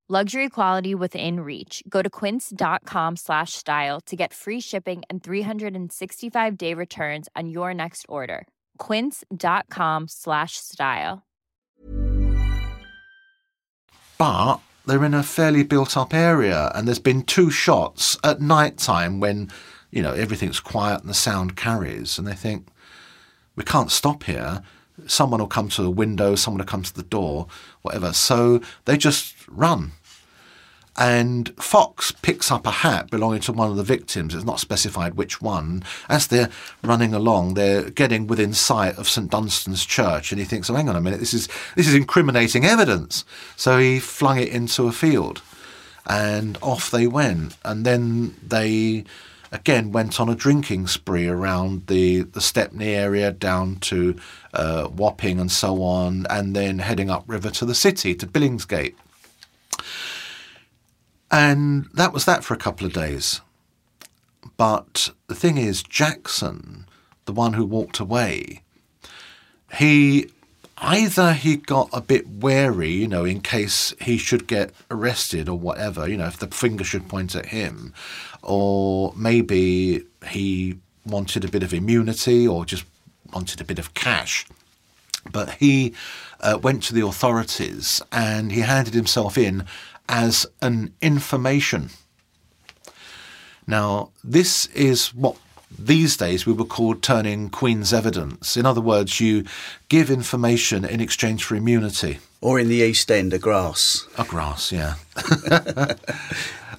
Luxury 0.11 0.49
quality 0.49 0.93
within 0.93 1.39
reach. 1.39 1.81
Go 1.87 2.01
to 2.01 2.09
quince.com 2.09 3.15
slash 3.15 3.53
style 3.53 4.01
to 4.07 4.15
get 4.17 4.33
free 4.33 4.59
shipping 4.59 5.03
and 5.09 5.23
365 5.23 6.57
day 6.57 6.73
returns 6.73 7.29
on 7.33 7.47
your 7.47 7.73
next 7.73 8.05
order. 8.09 8.45
Quince.com 8.77 10.09
slash 10.09 10.57
style. 10.57 11.23
But 14.17 14.57
they're 14.85 15.05
in 15.05 15.13
a 15.13 15.23
fairly 15.23 15.63
built 15.63 15.95
up 15.95 16.13
area, 16.13 16.73
and 16.75 16.89
there's 16.89 16.99
been 16.99 17.23
two 17.23 17.49
shots 17.49 18.17
at 18.21 18.41
night 18.41 18.77
time 18.77 19.21
when, 19.21 19.49
you 19.91 20.01
know, 20.01 20.11
everything's 20.11 20.59
quiet 20.59 20.99
and 20.99 21.09
the 21.09 21.13
sound 21.13 21.55
carries, 21.55 22.19
and 22.19 22.27
they 22.27 22.35
think, 22.35 22.67
we 23.55 23.63
can't 23.63 23.89
stop 23.89 24.23
here. 24.23 24.61
Someone 25.07 25.39
will 25.39 25.47
come 25.47 25.69
to 25.69 25.81
the 25.81 25.89
window, 25.89 26.35
someone 26.35 26.59
will 26.59 26.65
come 26.65 26.83
to 26.83 26.93
the 26.93 27.01
door, 27.01 27.47
whatever. 27.81 28.11
So 28.11 28.59
they 28.83 28.97
just 28.97 29.35
run. 29.47 29.93
And 30.97 31.55
Fox 31.55 32.11
picks 32.11 32.51
up 32.51 32.67
a 32.67 32.71
hat 32.71 33.09
belonging 33.09 33.39
to 33.41 33.53
one 33.53 33.71
of 33.71 33.77
the 33.77 33.83
victims. 33.83 34.35
It's 34.35 34.43
not 34.43 34.59
specified 34.59 35.13
which 35.13 35.41
one. 35.41 35.83
As 36.09 36.27
they're 36.27 36.49
running 36.83 37.13
along, 37.13 37.53
they're 37.53 37.89
getting 37.89 38.27
within 38.27 38.53
sight 38.53 38.97
of 38.97 39.07
St 39.07 39.31
Dunstan's 39.31 39.85
Church, 39.85 40.31
and 40.31 40.39
he 40.39 40.45
thinks, 40.45 40.69
"Oh, 40.69 40.75
hang 40.75 40.89
on 40.89 40.97
a 40.97 41.01
minute, 41.01 41.21
this 41.21 41.33
is 41.33 41.47
this 41.75 41.87
is 41.87 41.95
incriminating 41.95 42.65
evidence." 42.65 43.23
So 43.55 43.79
he 43.79 43.99
flung 43.99 44.37
it 44.37 44.49
into 44.49 44.87
a 44.87 44.91
field, 44.91 45.41
and 46.05 46.57
off 46.61 46.91
they 46.91 47.07
went. 47.07 47.55
And 47.63 47.85
then 47.85 48.35
they 48.45 49.05
again 49.51 49.91
went 49.91 50.19
on 50.19 50.29
a 50.29 50.35
drinking 50.35 50.87
spree 50.87 51.27
around 51.27 51.87
the, 51.87 52.21
the 52.21 52.41
Stepney 52.41 52.93
area 52.95 53.31
down 53.31 53.77
to 53.77 54.15
uh, 54.53 54.89
Wapping 54.93 55.39
and 55.39 55.51
so 55.51 55.83
on, 55.83 56.25
and 56.29 56.55
then 56.55 56.79
heading 56.79 57.09
upriver 57.09 57.49
to 57.51 57.65
the 57.65 57.75
city, 57.75 58.13
to 58.15 58.27
Billingsgate. 58.27 58.95
And 61.31 61.85
that 61.93 62.11
was 62.11 62.25
that 62.25 62.43
for 62.43 62.53
a 62.53 62.57
couple 62.57 62.85
of 62.85 62.93
days. 62.93 63.41
But 64.57 65.11
the 65.27 65.35
thing 65.35 65.57
is, 65.57 65.81
Jackson, 65.81 66.85
the 67.25 67.31
one 67.31 67.53
who 67.53 67.65
walked 67.65 67.99
away, 67.99 68.63
he 69.77 70.29
either 70.77 71.33
he 71.33 71.55
got 71.55 71.89
a 71.93 72.01
bit 72.01 72.27
wary, 72.27 72.91
you 72.91 73.07
know, 73.07 73.23
in 73.23 73.39
case 73.39 73.93
he 74.01 74.17
should 74.17 74.47
get 74.47 74.71
arrested 74.89 75.47
or 75.47 75.57
whatever, 75.57 76.09
you 76.09 76.17
know, 76.17 76.25
if 76.25 76.37
the 76.37 76.47
finger 76.47 76.83
should 76.83 77.07
point 77.07 77.35
at 77.35 77.47
him, 77.47 77.93
or 78.41 79.13
maybe 79.15 80.03
he 80.27 80.77
wanted 81.05 81.45
a 81.45 81.49
bit 81.49 81.63
of 81.63 81.73
immunity 81.73 82.47
or 82.47 82.65
just 82.65 82.83
wanted 83.31 83.61
a 83.61 83.65
bit 83.65 83.79
of 83.79 83.93
cash. 83.93 84.45
But 85.31 85.51
he 85.51 85.93
uh, 86.39 86.59
went 86.61 86.83
to 86.83 86.93
the 86.93 87.05
authorities 87.05 88.01
and 88.11 88.51
he 88.51 88.61
handed 88.61 88.93
himself 88.93 89.37
in 89.37 89.65
as 90.09 90.45
an 90.61 90.93
information. 91.01 91.89
Now, 93.67 94.11
this 94.23 94.65
is 94.67 95.13
what 95.13 95.37
these 95.77 96.17
days 96.17 96.45
we 96.45 96.53
would 96.53 96.69
call 96.69 96.95
turning 96.95 97.49
Queen's 97.49 97.93
evidence. 97.93 98.57
In 98.57 98.65
other 98.65 98.81
words, 98.81 99.19
you 99.19 99.45
give 99.89 100.11
information 100.11 100.83
in 100.83 100.99
exchange 100.99 101.43
for 101.43 101.55
immunity. 101.55 102.19
Or 102.41 102.59
in 102.59 102.67
the 102.67 102.77
East 102.77 103.09
End, 103.11 103.33
a 103.33 103.39
grass. 103.39 104.07
A 104.17 104.25
grass, 104.25 104.71
yeah. 104.71 104.95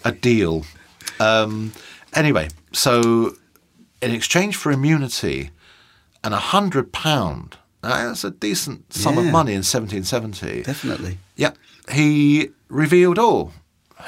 a 0.05 0.13
deal. 0.13 0.65
Um, 1.21 1.73
anyway, 2.15 2.49
so 2.73 3.37
in 4.03 4.11
exchange 4.11 4.57
for 4.57 4.73
immunity 4.73 5.51
and 6.25 6.35
a 6.35 6.39
hundred 6.39 6.93
pound, 6.93 7.57
that's 7.83 8.25
a 8.25 8.31
decent 8.31 8.93
sum 8.93 9.17
Yeah. 9.17 9.21
of 9.27 9.33
money 9.33 9.53
in 9.53 9.63
1770. 9.63 10.63
Definitely. 10.63 11.19
Yeah, 11.37 11.53
he 11.93 12.51
revealed 12.69 13.19
all. 13.19 13.53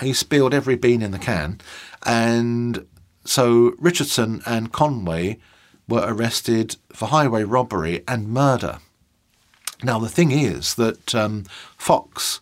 He 0.01 0.13
spilled 0.13 0.55
every 0.55 0.77
bean 0.77 1.03
in 1.03 1.11
the 1.13 1.19
can, 1.19 1.61
and 2.05 2.87
so 3.25 3.75
Richardson 3.79 4.43
and 4.47 4.73
Conway 4.73 5.39
were 5.89 6.05
arrested 6.07 6.77
for 6.93 7.07
highway 7.09 7.45
robbery 7.45 8.03
and 8.09 8.29
murder. 8.29 8.79
Now 9.83 9.99
the 9.99 10.09
thing 10.09 10.31
is 10.31 10.75
that 10.77 11.15
um, 11.15 11.45
Fox 11.77 12.41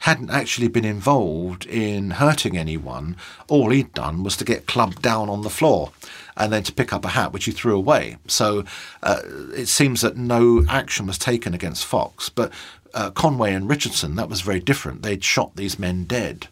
hadn't 0.00 0.30
actually 0.30 0.68
been 0.68 0.84
involved 0.84 1.66
in 1.66 2.12
hurting 2.12 2.56
anyone. 2.56 3.16
All 3.48 3.70
he'd 3.70 3.92
done 3.94 4.22
was 4.22 4.36
to 4.38 4.44
get 4.44 4.66
clubbed 4.66 5.02
down 5.02 5.28
on 5.28 5.42
the 5.42 5.50
floor 5.50 5.92
and 6.40 6.50
then 6.50 6.62
to 6.62 6.72
pick 6.72 6.92
up 6.92 7.04
a 7.04 7.08
hat 7.08 7.32
which 7.32 7.44
he 7.44 7.52
threw 7.52 7.76
away. 7.76 8.16
So 8.26 8.64
uh, 9.02 9.20
it 9.54 9.66
seems 9.66 10.00
that 10.00 10.16
no 10.16 10.64
action 10.68 11.06
was 11.06 11.18
taken 11.18 11.52
against 11.52 11.84
Fox. 11.84 12.30
But 12.30 12.50
uh, 12.94 13.10
Conway 13.10 13.52
and 13.52 13.68
Richardson, 13.68 14.16
that 14.16 14.30
was 14.30 14.40
very 14.40 14.58
different. 14.58 15.02
They'd 15.02 15.22
shot 15.22 15.54
these 15.54 15.78
men 15.78 16.04
dead. 16.04 16.48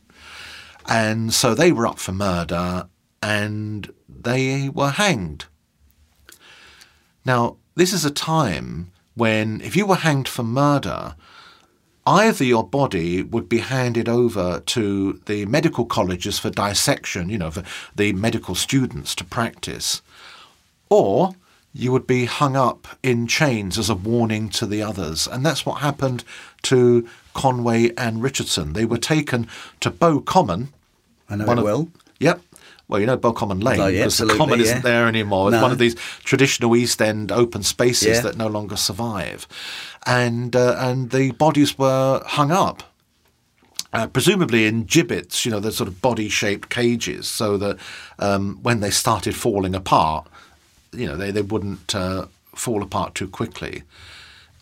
And 0.86 1.32
so 1.32 1.54
they 1.54 1.72
were 1.72 1.86
up 1.86 1.98
for 1.98 2.12
murder 2.12 2.88
and 3.22 3.92
they 4.08 4.68
were 4.68 4.90
hanged. 4.90 5.46
Now, 7.24 7.56
this 7.74 7.94
is 7.94 8.04
a 8.04 8.10
time 8.10 8.92
when 9.14 9.60
if 9.62 9.74
you 9.74 9.86
were 9.86 9.96
hanged 9.96 10.28
for 10.28 10.42
murder, 10.42 11.16
either 12.08 12.44
your 12.44 12.64
body 12.66 13.22
would 13.22 13.48
be 13.48 13.58
handed 13.58 14.08
over 14.08 14.60
to 14.60 15.20
the 15.26 15.44
medical 15.46 15.84
colleges 15.84 16.38
for 16.38 16.48
dissection, 16.50 17.28
you 17.28 17.38
know, 17.38 17.50
for 17.50 17.62
the 17.94 18.12
medical 18.14 18.54
students 18.54 19.14
to 19.16 19.24
practice, 19.24 20.00
or 20.88 21.34
you 21.74 21.92
would 21.92 22.06
be 22.06 22.24
hung 22.24 22.56
up 22.56 22.88
in 23.02 23.26
chains 23.26 23.78
as 23.78 23.90
a 23.90 23.94
warning 23.94 24.48
to 24.48 24.66
the 24.66 24.82
others. 24.82 25.28
And 25.28 25.44
that's 25.44 25.66
what 25.66 25.80
happened 25.80 26.24
to 26.62 27.06
Conway 27.34 27.92
and 27.96 28.22
Richardson. 28.22 28.72
They 28.72 28.86
were 28.86 28.98
taken 28.98 29.46
to 29.80 29.90
Bow 29.90 30.20
Common. 30.20 30.72
I 31.28 31.36
know 31.36 31.44
one 31.44 31.58
it 31.58 31.60
of- 31.60 31.64
well. 31.64 31.88
Yep. 32.20 32.40
Well, 32.88 33.00
you 33.00 33.06
know 33.06 33.16
Bow 33.16 33.32
Common 33.32 33.60
Lane 33.60 33.80
Oh, 33.80 33.86
yeah, 33.86 34.00
because 34.00 34.18
the 34.18 34.26
common 34.34 34.58
yeah. 34.58 34.64
isn't 34.66 34.82
there 34.82 35.06
anymore. 35.06 35.52
It's 35.52 35.62
one 35.62 35.72
of 35.72 35.78
these 35.78 35.94
traditional 36.24 36.74
East 36.74 37.00
End 37.02 37.30
open 37.30 37.62
spaces 37.62 38.08
Yeah. 38.08 38.20
that 38.22 38.36
no 38.36 38.46
longer 38.46 38.76
survive, 38.76 39.46
and 40.06 40.56
uh, 40.56 40.76
and 40.78 41.10
the 41.10 41.32
bodies 41.32 41.78
were 41.78 42.22
hung 42.26 42.50
up 42.50 42.82
uh, 43.92 44.06
presumably 44.06 44.66
in 44.66 44.84
gibbets, 44.84 45.44
you 45.44 45.50
know, 45.50 45.60
the 45.60 45.72
sort 45.72 45.88
of 45.88 46.00
body-shaped 46.02 46.68
cages, 46.68 47.26
so 47.26 47.56
that 47.56 47.78
um, 48.18 48.58
when 48.62 48.80
they 48.80 48.90
started 48.90 49.34
falling 49.34 49.74
apart, 49.74 50.26
you 50.92 51.06
know, 51.06 51.16
they, 51.16 51.30
they 51.30 51.42
wouldn't 51.42 51.94
uh, 51.94 52.26
fall 52.54 52.82
apart 52.82 53.14
too 53.14 53.28
quickly. 53.28 53.82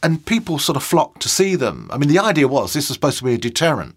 And 0.03 0.25
people 0.25 0.59
sort 0.59 0.77
of 0.77 0.83
flocked 0.85 1.23
to 1.23 1.29
see 1.29 1.57
them. 1.57 1.89
I 1.93 1.99
mean, 1.99 2.09
the 2.09 2.19
idea 2.21 2.47
was 2.47 2.73
this 2.73 2.89
was 2.89 2.95
supposed 2.95 3.19
to 3.19 3.25
be 3.25 3.35
a 3.35 3.39
deterrent. 3.39 3.97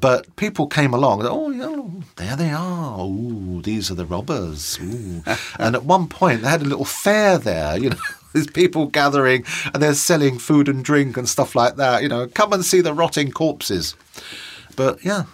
But 0.00 0.34
people 0.36 0.66
came 0.66 0.94
along, 0.94 1.22
oh, 1.24 1.50
yeah, 1.50 2.02
there 2.16 2.36
they 2.36 2.50
are. 2.50 3.00
Ooh, 3.00 3.60
these 3.62 3.90
are 3.90 3.94
the 3.94 4.06
robbers. 4.06 4.78
Ooh. 4.82 5.22
and 5.58 5.74
at 5.74 5.84
one 5.84 6.08
point, 6.08 6.42
they 6.42 6.48
had 6.48 6.62
a 6.62 6.66
little 6.66 6.86
fair 6.86 7.38
there, 7.38 7.76
you 7.78 7.90
know. 7.90 7.96
There's 8.32 8.48
people 8.48 8.86
gathering 8.86 9.44
and 9.72 9.80
they're 9.80 9.94
selling 9.94 10.40
food 10.40 10.68
and 10.68 10.84
drink 10.84 11.16
and 11.16 11.28
stuff 11.28 11.54
like 11.54 11.76
that. 11.76 12.02
You 12.02 12.08
know, 12.08 12.26
come 12.26 12.52
and 12.52 12.64
see 12.64 12.80
the 12.80 12.92
rotting 12.92 13.30
corpses. 13.30 13.94
But 14.74 15.04
yeah, 15.04 15.26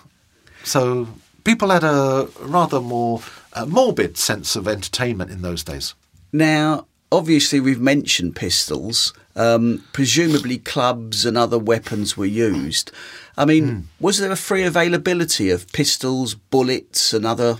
so 0.64 1.08
people 1.44 1.70
had 1.70 1.82
a 1.82 2.28
rather 2.42 2.78
more 2.78 3.22
uh, 3.54 3.64
morbid 3.64 4.18
sense 4.18 4.54
of 4.54 4.68
entertainment 4.68 5.30
in 5.30 5.40
those 5.40 5.64
days. 5.64 5.94
Now, 6.30 6.86
obviously, 7.10 7.58
we've 7.58 7.80
mentioned 7.80 8.36
pistols. 8.36 9.14
Um, 9.34 9.84
presumably, 9.92 10.58
clubs 10.58 11.24
and 11.24 11.38
other 11.38 11.58
weapons 11.58 12.16
were 12.16 12.26
used. 12.26 12.92
I 13.40 13.44
mean, 13.46 13.66
Hmm. 13.68 13.80
was 14.06 14.18
there 14.18 14.30
a 14.32 14.36
free 14.36 14.64
availability 14.64 15.48
of 15.50 15.66
pistols, 15.72 16.34
bullets, 16.34 17.14
and 17.14 17.24
other 17.24 17.58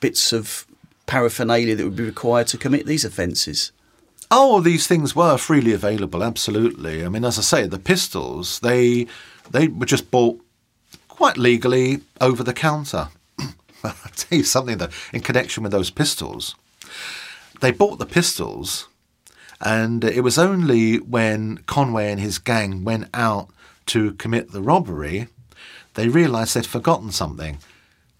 bits 0.00 0.32
of 0.32 0.66
paraphernalia 1.06 1.74
that 1.76 1.84
would 1.84 1.96
be 1.96 2.04
required 2.14 2.48
to 2.48 2.58
commit 2.58 2.84
these 2.86 3.04
offences? 3.04 3.72
Oh, 4.30 4.60
these 4.60 4.86
things 4.86 5.16
were 5.16 5.36
freely 5.38 5.72
available. 5.72 6.22
Absolutely. 6.22 7.04
I 7.04 7.08
mean, 7.08 7.24
as 7.24 7.38
I 7.38 7.42
say, 7.42 7.66
the 7.66 7.78
pistols 7.78 8.60
they 8.60 9.06
they 9.50 9.68
were 9.68 9.86
just 9.86 10.10
bought 10.10 10.38
quite 11.08 11.36
legally 11.38 12.00
over 12.20 12.42
the 12.44 12.54
counter. 12.68 13.08
I'll 13.84 13.94
tell 14.16 14.38
you 14.38 14.44
something 14.44 14.78
that, 14.78 14.92
in 15.12 15.20
connection 15.20 15.62
with 15.62 15.72
those 15.72 15.90
pistols, 15.90 16.54
they 17.60 17.70
bought 17.72 17.98
the 17.98 18.06
pistols, 18.18 18.88
and 19.60 20.04
it 20.04 20.22
was 20.22 20.38
only 20.38 20.96
when 20.98 21.58
Conway 21.66 22.10
and 22.10 22.20
his 22.20 22.38
gang 22.38 22.84
went 22.84 23.08
out 23.14 23.48
to 23.86 24.12
commit 24.14 24.52
the 24.52 24.62
robbery, 24.62 25.28
they 25.94 26.08
realised 26.08 26.54
they'd 26.54 26.66
forgotten 26.66 27.10
something. 27.12 27.58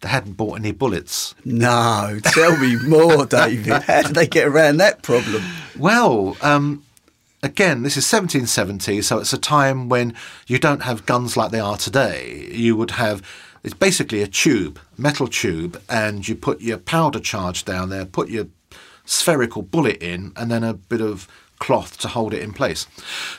they 0.01 0.09
hadn't 0.09 0.33
bought 0.33 0.59
any 0.59 0.73
bullets. 0.73 1.35
No, 1.45 2.19
tell 2.25 2.57
me 2.59 2.77
more, 2.77 3.25
David. 3.41 3.83
How 3.83 4.03
did 4.03 4.15
they 4.15 4.27
get 4.27 4.47
around 4.49 4.79
that 4.79 5.03
problem? 5.03 5.43
Well, 5.79 6.37
um, 6.43 6.85
again, 7.43 7.83
this 7.83 7.97
is 7.97 8.05
1770, 8.13 9.03
so 9.03 9.19
it's 9.19 9.33
a 9.33 9.39
time 9.39 9.89
when 9.89 10.15
you 10.47 10.59
don't 10.59 10.83
have 10.83 11.07
guns 11.07 11.37
like 11.37 11.51
they 11.53 11.61
are 11.61 11.77
today. 11.77 12.49
You 12.53 12.77
would 12.77 12.93
have 12.93 13.23
it's 13.63 13.75
basically 13.75 14.23
a 14.23 14.27
tube, 14.27 14.81
metal 14.97 15.29
tube, 15.29 15.81
and 15.89 16.27
you 16.27 16.35
put 16.35 16.61
your 16.61 16.79
powder 16.79 17.21
charge 17.21 17.65
down 17.65 17.91
there, 17.91 18.05
put 18.05 18.29
your 18.29 18.47
spherical 19.05 19.63
bullet 19.63 20.03
in, 20.03 20.33
and 20.37 20.51
then 20.51 20.65
a 20.65 20.75
bit 20.75 21.01
of 21.01 21.29
cloth 21.63 21.97
to 21.99 22.09
hold 22.09 22.35
it 22.35 22.43
in 22.43 22.53
place. 22.53 22.89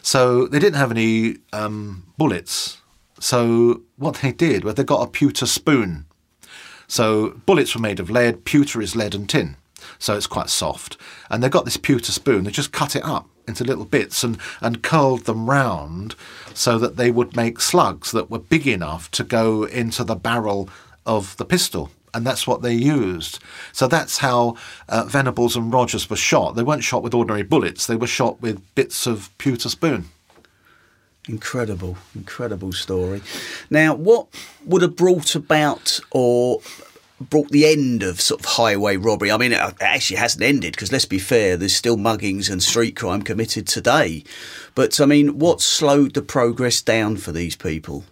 So 0.01 0.47
they 0.47 0.59
didn't 0.59 0.79
have 0.79 0.91
any 0.91 1.37
um, 1.51 2.05
bullets. 2.17 2.81
So 3.19 3.81
what 3.97 4.15
they 4.15 4.31
did 4.31 4.63
was 4.63 4.75
they 4.75 4.85
got 4.85 5.05
a 5.05 5.11
pewter 5.11 5.45
spoon. 5.45 6.05
So 6.87 7.31
bullets 7.45 7.75
were 7.75 7.81
made 7.81 7.99
of 7.99 8.09
lead. 8.09 8.45
Pewter 8.45 8.81
is 8.81 8.95
lead 8.95 9.13
and 9.13 9.27
tin, 9.29 9.57
so 9.99 10.15
it's 10.15 10.27
quite 10.27 10.49
soft. 10.49 10.95
And 11.29 11.43
they 11.43 11.49
got 11.49 11.65
this 11.65 11.75
pewter 11.77 12.13
spoon. 12.13 12.45
They 12.45 12.51
just 12.51 12.71
cut 12.71 12.95
it 12.95 13.03
up 13.03 13.27
into 13.45 13.65
little 13.65 13.85
bits 13.85 14.23
and, 14.23 14.37
and 14.61 14.81
curled 14.81 15.25
them 15.25 15.49
round 15.49 16.15
so 16.53 16.79
that 16.79 16.95
they 16.95 17.11
would 17.11 17.35
make 17.35 17.59
slugs 17.59 18.11
that 18.11 18.29
were 18.31 18.39
big 18.39 18.65
enough 18.67 19.11
to 19.11 19.23
go 19.25 19.63
into 19.63 20.03
the 20.05 20.15
barrel 20.15 20.69
of 21.05 21.35
the 21.35 21.45
pistol. 21.45 21.91
And 22.13 22.25
that's 22.25 22.45
what 22.45 22.61
they 22.61 22.73
used. 22.73 23.39
So 23.71 23.87
that's 23.87 24.19
how 24.19 24.55
uh, 24.87 25.05
Venables 25.05 25.55
and 25.55 25.73
Rogers 25.73 26.09
were 26.09 26.15
shot. 26.15 26.55
They 26.55 26.63
weren't 26.63 26.83
shot 26.83 27.03
with 27.03 27.13
ordinary 27.13 27.43
bullets, 27.43 27.87
they 27.87 27.95
were 27.95 28.07
shot 28.07 28.41
with 28.41 28.61
bits 28.75 29.07
of 29.07 29.35
pewter 29.37 29.69
spoon. 29.69 30.05
Incredible, 31.27 31.97
incredible 32.13 32.73
story. 32.73 33.21
Now, 33.69 33.95
what 33.95 34.27
would 34.65 34.81
have 34.81 34.97
brought 34.97 35.35
about 35.35 36.01
or 36.11 36.61
brought 37.29 37.49
the 37.49 37.65
end 37.65 38.03
of 38.03 38.19
sort 38.19 38.41
of 38.41 38.45
highway 38.45 38.97
robbery. 38.97 39.31
I 39.31 39.37
mean, 39.37 39.53
it 39.53 39.81
actually 39.81 40.17
hasn't 40.17 40.43
ended 40.43 40.73
because 40.73 40.91
let's 40.91 41.05
be 41.05 41.19
fair, 41.19 41.57
there's 41.57 41.75
still 41.75 41.97
muggings 41.97 42.51
and 42.51 42.61
street 42.61 42.95
crime 42.95 43.21
committed 43.21 43.67
today. 43.67 44.23
But 44.75 44.99
I 44.99 45.05
mean, 45.05 45.39
what 45.39 45.61
slowed 45.61 46.13
the 46.13 46.21
progress 46.21 46.81
down 46.81 47.17
for 47.17 47.31
these 47.31 47.55
people? 47.55 48.03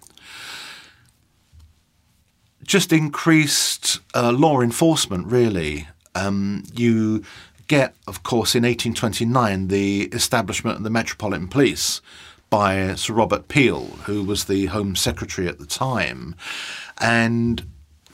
Just 2.64 2.94
increased 2.94 4.00
uh, 4.16 4.32
law 4.32 4.62
enforcement, 4.62 5.28
really. 5.28 5.88
Um, 6.16 6.64
you 6.74 7.24
get, 7.68 7.96
of 8.08 8.24
course, 8.24 8.54
in 8.56 8.64
1829, 8.64 9.68
the 9.68 10.04
establishment 10.14 10.78
of 10.78 10.84
the 10.84 10.90
Metropolitan 10.90 11.48
Police 11.48 12.02
by 12.50 12.96
Sir 12.96 13.14
Robert 13.14 13.48
Peel, 13.48 13.86
who 14.06 14.24
was 14.24 14.46
the 14.46 14.66
Home 14.68 14.96
Secretary 14.96 15.48
at 15.48 15.58
the 15.58 15.66
time. 15.66 16.36
And 17.00 17.66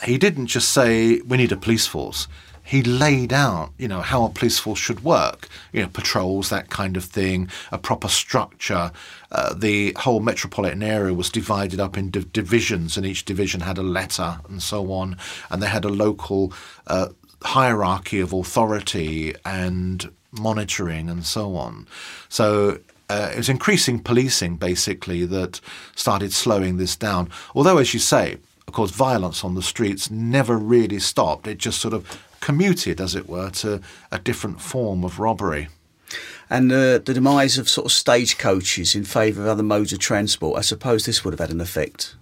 he 0.03 0.17
didn't 0.17 0.47
just 0.47 0.69
say 0.69 1.21
we 1.21 1.37
need 1.37 1.51
a 1.51 1.57
police 1.57 1.87
force. 1.87 2.27
He 2.67 2.83
laid 2.83 3.31
out, 3.31 3.71
you 3.77 3.87
know, 3.87 4.01
how 4.01 4.25
a 4.25 4.29
police 4.29 4.59
force 4.59 4.77
should 4.77 5.01
work. 5.01 5.47
You 5.71 5.83
know, 5.83 5.87
patrols, 5.87 6.49
that 6.49 6.69
kind 6.69 6.97
of 6.97 7.05
thing, 7.05 7.49
a 7.71 7.77
proper 7.77 8.09
structure. 8.09 8.91
Uh, 9.31 9.53
the 9.53 9.93
whole 9.97 10.19
metropolitan 10.19 10.83
area 10.83 11.13
was 11.13 11.29
divided 11.29 11.79
up 11.79 11.97
into 11.97 12.25
divisions, 12.25 12.97
and 12.97 13.05
each 13.05 13.23
division 13.23 13.61
had 13.61 13.77
a 13.77 13.83
letter 13.83 14.39
and 14.49 14.61
so 14.61 14.91
on. 14.91 15.15
And 15.49 15.63
they 15.63 15.67
had 15.67 15.85
a 15.85 15.89
local 15.89 16.51
uh, 16.87 17.07
hierarchy 17.41 18.19
of 18.19 18.33
authority 18.33 19.33
and 19.45 20.11
monitoring 20.31 21.09
and 21.09 21.25
so 21.25 21.55
on. 21.55 21.87
So 22.27 22.79
uh, 23.09 23.31
it 23.33 23.37
was 23.37 23.47
increasing 23.47 23.99
policing 23.99 24.57
basically 24.57 25.25
that 25.25 25.61
started 25.95 26.33
slowing 26.33 26.75
this 26.75 26.97
down. 26.97 27.29
Although, 27.55 27.77
as 27.77 27.93
you 27.93 28.01
say, 28.01 28.39
of 28.67 28.73
course, 28.73 28.91
violence 28.91 29.45
on 29.45 29.55
the 29.55 29.61
streets 29.61 30.11
never 30.11 30.57
really 30.57 30.99
stopped. 30.99 31.47
It 31.47 31.57
just 31.57 31.79
sort 31.79 31.93
of 31.93 32.21
commuted, 32.39 33.01
as 33.01 33.15
it 33.15 33.27
were, 33.27 33.49
to 33.51 33.81
a 34.11 34.19
different 34.19 34.61
form 34.61 35.03
of 35.03 35.19
robbery. 35.19 35.69
And 36.49 36.71
uh, 36.71 36.99
the 36.99 37.13
demise 37.13 37.57
of 37.57 37.67
sort 37.67 37.85
of 37.85 37.91
stagecoaches 37.91 38.95
in 38.95 39.03
favour 39.03 39.41
of 39.41 39.47
other 39.47 39.63
modes 39.63 39.91
of 39.91 39.99
transport, 39.99 40.57
I 40.57 40.61
suppose 40.61 41.05
this 41.05 41.23
would 41.23 41.33
have 41.33 41.39
had 41.39 41.51
an 41.51 41.61
effect. 41.61 42.15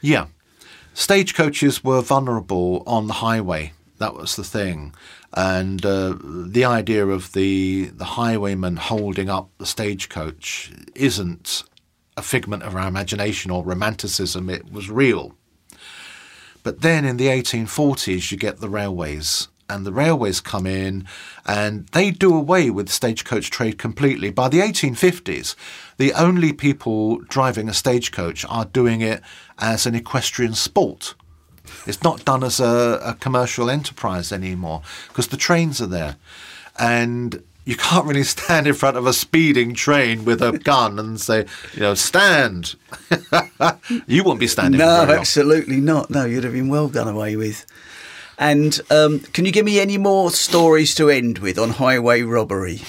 Yeah. 0.00 0.26
Stagecoaches 0.94 1.84
were 1.84 2.02
vulnerable 2.02 2.82
on 2.86 3.06
the 3.06 3.14
highway. 3.14 3.72
That 3.98 4.14
was 4.14 4.34
the 4.34 4.44
thing. 4.44 4.94
And 5.34 5.86
uh, 5.86 6.16
the 6.22 6.64
idea 6.64 7.06
of 7.06 7.32
the, 7.32 7.86
the 7.94 8.04
highwayman 8.04 8.76
holding 8.76 9.30
up 9.30 9.48
the 9.58 9.66
stagecoach 9.66 10.72
isn't 10.94 11.62
a 12.16 12.22
figment 12.22 12.62
of 12.64 12.74
our 12.74 12.88
imagination 12.88 13.50
or 13.50 13.64
romanticism, 13.64 14.50
it 14.50 14.70
was 14.70 14.90
real. 14.90 15.34
But 16.62 16.80
then 16.80 17.04
in 17.04 17.16
the 17.16 17.26
1840s, 17.26 18.30
you 18.30 18.38
get 18.38 18.60
the 18.60 18.68
railways, 18.68 19.48
and 19.72 19.86
the 19.86 19.92
railways 19.92 20.40
come 20.40 20.66
in 20.66 21.06
and 21.46 21.86
they 21.88 22.10
do 22.10 22.34
away 22.34 22.70
with 22.70 22.90
stagecoach 22.90 23.50
trade 23.50 23.78
completely. 23.78 24.30
By 24.30 24.48
the 24.48 24.60
1850s, 24.60 25.54
the 25.96 26.12
only 26.12 26.52
people 26.52 27.18
driving 27.20 27.68
a 27.68 27.74
stagecoach 27.74 28.44
are 28.48 28.66
doing 28.66 29.00
it 29.00 29.22
as 29.58 29.86
an 29.86 29.94
equestrian 29.94 30.54
sport. 30.54 31.14
It's 31.86 32.02
not 32.02 32.24
done 32.24 32.44
as 32.44 32.60
a, 32.60 33.00
a 33.02 33.14
commercial 33.14 33.70
enterprise 33.70 34.30
anymore 34.30 34.82
because 35.08 35.28
the 35.28 35.36
trains 35.36 35.80
are 35.80 35.86
there. 35.86 36.16
And 36.78 37.42
you 37.64 37.76
can't 37.76 38.06
really 38.06 38.24
stand 38.24 38.66
in 38.66 38.74
front 38.74 38.96
of 38.96 39.06
a 39.06 39.12
speeding 39.12 39.74
train 39.74 40.24
with 40.24 40.42
a 40.42 40.58
gun 40.64 40.98
and 40.98 41.20
say, 41.20 41.46
you 41.74 41.80
know, 41.80 41.94
stand. 41.94 42.74
you 44.06 44.24
wouldn't 44.24 44.40
be 44.40 44.48
standing. 44.48 44.78
No, 44.78 45.02
absolutely 45.08 45.80
not. 45.80 46.10
No, 46.10 46.24
you'd 46.24 46.44
have 46.44 46.52
been 46.52 46.68
well 46.68 46.88
done 46.88 47.08
away 47.08 47.36
with. 47.36 47.64
And 48.38 48.80
um, 48.90 49.20
can 49.20 49.44
you 49.44 49.52
give 49.52 49.64
me 49.64 49.78
any 49.78 49.98
more 49.98 50.30
stories 50.30 50.94
to 50.96 51.08
end 51.08 51.38
with 51.38 51.58
on 51.58 51.70
highway 51.70 52.22
robbery? 52.22 52.80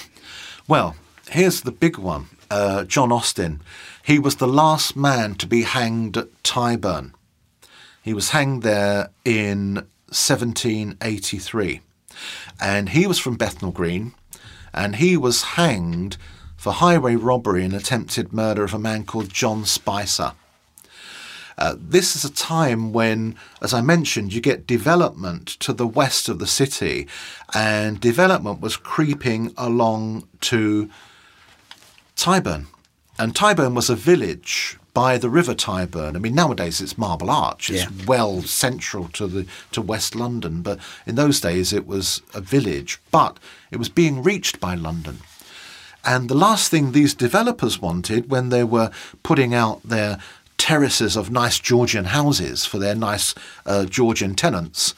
Well, 0.68 0.96
here's 1.30 1.62
the 1.62 1.72
big 1.72 1.98
one 1.98 2.28
uh, 2.50 2.86
John 2.86 3.12
Austin. 3.12 3.62
He 4.04 4.20
was 4.20 4.38
the 4.38 4.48
last 4.48 4.96
man 4.96 5.36
to 5.36 5.48
be 5.48 5.64
hanged 5.64 6.18
at 6.18 6.44
Tyburn. 6.44 7.14
He 8.02 8.14
was 8.14 8.32
hanged 8.32 8.64
there 8.64 9.12
in 9.24 9.76
1783. 10.08 11.82
And 12.60 12.90
he 12.90 13.08
was 13.08 13.18
from 13.18 13.38
Bethnal 13.38 13.72
Green 13.72 14.14
and 14.74 14.98
he 14.98 15.18
was 15.18 15.44
hanged 15.44 16.18
for 16.56 16.74
highway 16.74 17.16
robbery 17.16 17.64
and 17.66 17.74
attempted 17.74 18.34
murder 18.34 18.64
of 18.64 18.74
a 18.74 18.80
man 18.80 19.04
called 19.04 19.30
John 19.30 19.66
Spicer. 19.66 20.34
Uh, 21.58 21.76
this 21.78 22.16
is 22.16 22.26
a 22.26 22.34
time 22.34 22.94
when, 22.94 23.36
as 23.62 23.74
I 23.74 23.82
mentioned, 23.82 24.34
you 24.34 24.42
get 24.42 24.66
development 24.66 25.48
to 25.60 25.74
the 25.74 25.86
west 25.86 26.28
of 26.30 26.40
the 26.40 26.48
city, 26.48 27.08
and 27.54 28.00
development 28.00 28.60
was 28.60 28.76
creeping 28.76 29.54
along 29.58 30.28
to 30.42 30.90
Tyburn. 32.16 32.66
And 33.20 33.36
Tyburn 33.36 33.76
was 33.76 33.90
a 33.90 33.96
village 33.96 34.80
by 34.94 35.18
the 35.18 35.30
River 35.30 35.56
Tyburn. 35.56 36.16
I 36.16 36.20
mean, 36.20 36.36
nowadays 36.36 36.80
it's 36.82 36.98
Marble 36.98 37.30
Arch. 37.30 37.70
It's 37.70 37.84
yeah. 37.84 38.06
well 38.06 38.42
central 38.42 39.08
to 39.10 39.28
the 39.28 39.48
to 39.72 39.82
West 39.82 40.16
London, 40.16 40.62
but 40.62 40.80
in 41.06 41.16
those 41.16 41.40
days 41.42 41.74
it 41.74 41.88
was 41.88 42.22
a 42.34 42.42
village. 42.42 43.00
But 43.12 43.40
it 43.72 43.78
was 43.78 43.90
being 43.90 44.24
reached 44.24 44.60
by 44.60 44.76
London. 44.76 45.20
And 46.06 46.30
the 46.30 46.36
last 46.36 46.70
thing 46.70 46.92
these 46.92 47.14
developers 47.14 47.82
wanted 47.82 48.30
when 48.30 48.50
they 48.50 48.64
were 48.64 48.92
putting 49.24 49.54
out 49.54 49.82
their 49.84 50.20
terraces 50.58 51.16
of 51.16 51.32
nice 51.32 51.60
Georgian 51.60 52.06
houses 52.06 52.66
for 52.66 52.78
their 52.78 52.96
nice 52.96 53.34
uh, 53.66 53.86
Georgian 53.86 54.36
tenants 54.36 54.94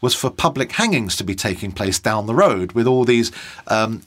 was 0.00 0.14
for 0.14 0.30
public 0.30 0.72
hangings 0.72 1.16
to 1.16 1.24
be 1.24 1.34
taking 1.34 1.72
place 1.72 1.98
down 1.98 2.26
the 2.26 2.34
road 2.34 2.72
with 2.72 2.86
all 2.86 3.04
these 3.04 3.32
um, 3.68 4.02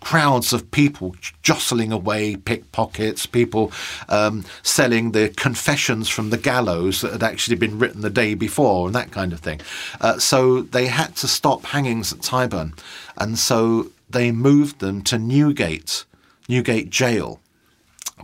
crowds 0.00 0.52
of 0.52 0.70
people 0.70 1.14
jostling 1.42 1.92
away 1.92 2.36
pickpockets, 2.36 3.26
people 3.26 3.72
um, 4.08 4.44
selling 4.62 5.12
the 5.12 5.28
confessions 5.30 6.08
from 6.08 6.30
the 6.30 6.38
gallows 6.38 7.00
that 7.00 7.12
had 7.12 7.22
actually 7.22 7.56
been 7.56 7.78
written 7.78 8.00
the 8.00 8.10
day 8.10 8.34
before, 8.34 8.86
and 8.86 8.94
that 8.94 9.10
kind 9.10 9.32
of 9.32 9.40
thing. 9.40 9.60
Uh, 10.00 10.18
so 10.18 10.62
they 10.62 10.86
had 10.86 11.14
to 11.16 11.28
stop 11.28 11.64
hangings 11.66 12.12
at 12.12 12.20
Tyburn, 12.20 12.78
and 13.16 13.38
so 13.38 13.90
they 14.10 14.30
moved 14.32 14.80
them 14.80 15.02
to 15.02 15.18
Newgate, 15.18 16.04
Newgate 16.48 16.90
Jail 16.90 17.40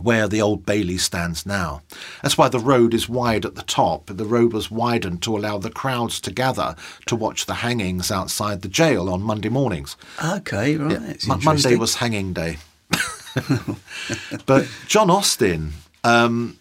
where 0.01 0.27
the 0.27 0.41
old 0.41 0.65
Bailey 0.65 0.97
stands 0.97 1.45
now. 1.45 1.81
That's 2.21 2.37
why 2.37 2.49
the 2.49 2.59
road 2.59 2.93
is 2.93 3.09
wide 3.09 3.45
at 3.45 3.55
the 3.55 3.63
top. 3.63 4.07
The 4.07 4.25
road 4.25 4.53
was 4.53 4.71
widened 4.71 5.21
to 5.23 5.35
allow 5.35 5.57
the 5.57 5.69
crowds 5.69 6.19
to 6.21 6.31
gather 6.31 6.75
to 7.07 7.15
watch 7.15 7.45
the 7.45 7.55
hangings 7.55 8.11
outside 8.11 8.61
the 8.61 8.67
jail 8.67 9.09
on 9.09 9.21
Monday 9.21 9.49
mornings. 9.49 9.95
Okay, 10.23 10.77
right. 10.77 11.25
Yeah, 11.25 11.35
Monday 11.43 11.75
was 11.75 11.95
hanging 11.95 12.33
day. 12.33 12.57
but 14.45 14.67
John 14.87 15.09
Austin, 15.09 15.73
um, 16.03 16.57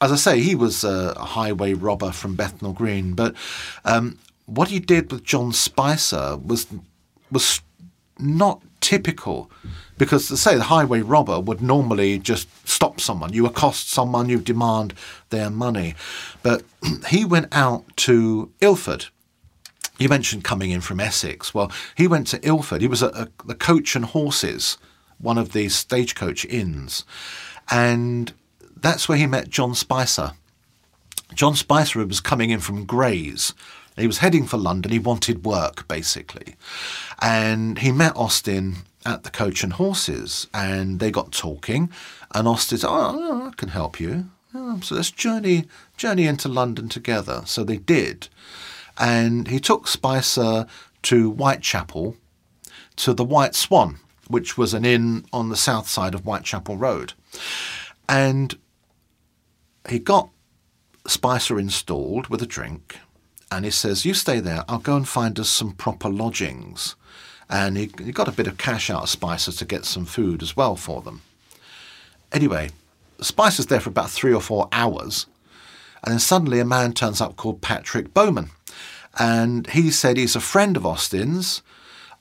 as 0.00 0.12
I 0.12 0.16
say, 0.16 0.40
he 0.40 0.54
was 0.54 0.84
a 0.84 1.14
highway 1.18 1.74
robber 1.74 2.12
from 2.12 2.34
Bethnal 2.34 2.72
Green. 2.72 3.14
But 3.14 3.34
um, 3.84 4.18
what 4.46 4.68
he 4.68 4.78
did 4.78 5.12
with 5.12 5.24
John 5.24 5.52
Spicer 5.52 6.36
was 6.36 6.66
was 7.30 7.60
not 8.18 8.62
typical 8.80 9.50
because, 9.98 10.40
say, 10.40 10.56
the 10.56 10.64
highway 10.64 11.02
robber 11.02 11.38
would 11.38 11.60
normally 11.60 12.18
just 12.18 12.48
stop 12.66 13.00
someone. 13.00 13.32
You 13.32 13.46
accost 13.46 13.90
someone, 13.90 14.28
you 14.28 14.38
demand 14.38 14.94
their 15.28 15.50
money. 15.50 15.94
But 16.42 16.62
he 17.08 17.24
went 17.24 17.48
out 17.52 17.84
to 17.98 18.50
Ilford. 18.60 19.06
You 19.98 20.08
mentioned 20.08 20.44
coming 20.44 20.70
in 20.70 20.80
from 20.80 21.00
Essex. 21.00 21.52
Well, 21.52 21.70
he 21.94 22.08
went 22.08 22.26
to 22.28 22.40
Ilford. 22.46 22.80
He 22.80 22.88
was 22.88 23.02
at 23.02 23.12
the 23.46 23.54
Coach 23.54 23.94
and 23.94 24.06
Horses, 24.06 24.78
one 25.18 25.36
of 25.36 25.52
the 25.52 25.68
stagecoach 25.68 26.46
inns. 26.46 27.04
And 27.70 28.32
that's 28.74 29.08
where 29.08 29.18
he 29.18 29.26
met 29.26 29.50
John 29.50 29.74
Spicer. 29.74 30.32
John 31.34 31.54
Spicer 31.54 32.04
was 32.06 32.20
coming 32.20 32.50
in 32.50 32.60
from 32.60 32.86
Grays. 32.86 33.54
He 34.00 34.06
was 34.06 34.18
heading 34.18 34.46
for 34.46 34.56
London. 34.56 34.92
He 34.92 34.98
wanted 34.98 35.44
work, 35.44 35.86
basically. 35.88 36.56
And 37.20 37.78
he 37.78 37.92
met 37.92 38.16
Austin 38.16 38.76
at 39.04 39.22
the 39.22 39.30
Coach 39.30 39.62
and 39.62 39.74
Horses, 39.74 40.46
and 40.52 41.00
they 41.00 41.10
got 41.10 41.32
talking. 41.32 41.90
And 42.34 42.46
Austin 42.46 42.78
said, 42.78 42.88
oh, 42.88 43.16
"Oh, 43.18 43.48
I 43.48 43.50
can 43.56 43.70
help 43.70 44.00
you. 44.00 44.30
Oh, 44.54 44.80
so 44.80 44.94
let's 44.94 45.10
journey 45.10 45.66
journey 45.96 46.26
into 46.26 46.48
London 46.48 46.88
together." 46.88 47.42
So 47.46 47.64
they 47.64 47.78
did, 47.78 48.28
and 48.98 49.48
he 49.48 49.60
took 49.60 49.88
Spicer 49.88 50.66
to 51.02 51.30
Whitechapel, 51.32 52.16
to 52.96 53.14
the 53.14 53.24
White 53.24 53.54
Swan, 53.54 53.98
which 54.28 54.58
was 54.58 54.74
an 54.74 54.84
inn 54.84 55.24
on 55.32 55.48
the 55.48 55.56
south 55.56 55.88
side 55.88 56.14
of 56.14 56.22
Whitechapel 56.22 56.76
Road, 56.76 57.14
and 58.08 58.58
he 59.88 59.98
got 59.98 60.28
Spicer 61.06 61.58
installed 61.58 62.28
with 62.28 62.42
a 62.42 62.46
drink, 62.46 62.98
and 63.50 63.64
he 63.64 63.70
says, 63.70 64.04
"You 64.04 64.14
stay 64.14 64.40
there. 64.40 64.64
I'll 64.68 64.78
go 64.78 64.96
and 64.96 65.08
find 65.08 65.38
us 65.38 65.48
some 65.48 65.72
proper 65.72 66.08
lodgings." 66.08 66.94
And 67.48 67.76
he, 67.76 67.90
he 67.98 68.12
got 68.12 68.28
a 68.28 68.32
bit 68.32 68.46
of 68.46 68.58
cash 68.58 68.90
out 68.90 69.02
of 69.02 69.08
Spicer 69.08 69.50
to 69.50 69.64
get 69.64 69.84
some 69.84 70.04
food 70.04 70.40
as 70.42 70.56
well 70.56 70.76
for 70.76 71.02
them. 71.02 71.22
Anyway, 72.30 72.70
Spicer's 73.20 73.66
there 73.66 73.80
for 73.80 73.90
about 73.90 74.10
three 74.10 74.32
or 74.32 74.40
four 74.40 74.68
hours, 74.70 75.26
and 76.04 76.12
then 76.12 76.20
suddenly 76.20 76.60
a 76.60 76.64
man 76.64 76.92
turns 76.92 77.20
up 77.20 77.36
called 77.36 77.60
Patrick 77.60 78.14
Bowman, 78.14 78.50
and 79.18 79.66
he 79.68 79.90
said 79.90 80.16
he's 80.16 80.36
a 80.36 80.40
friend 80.40 80.76
of 80.76 80.86
Austin's. 80.86 81.62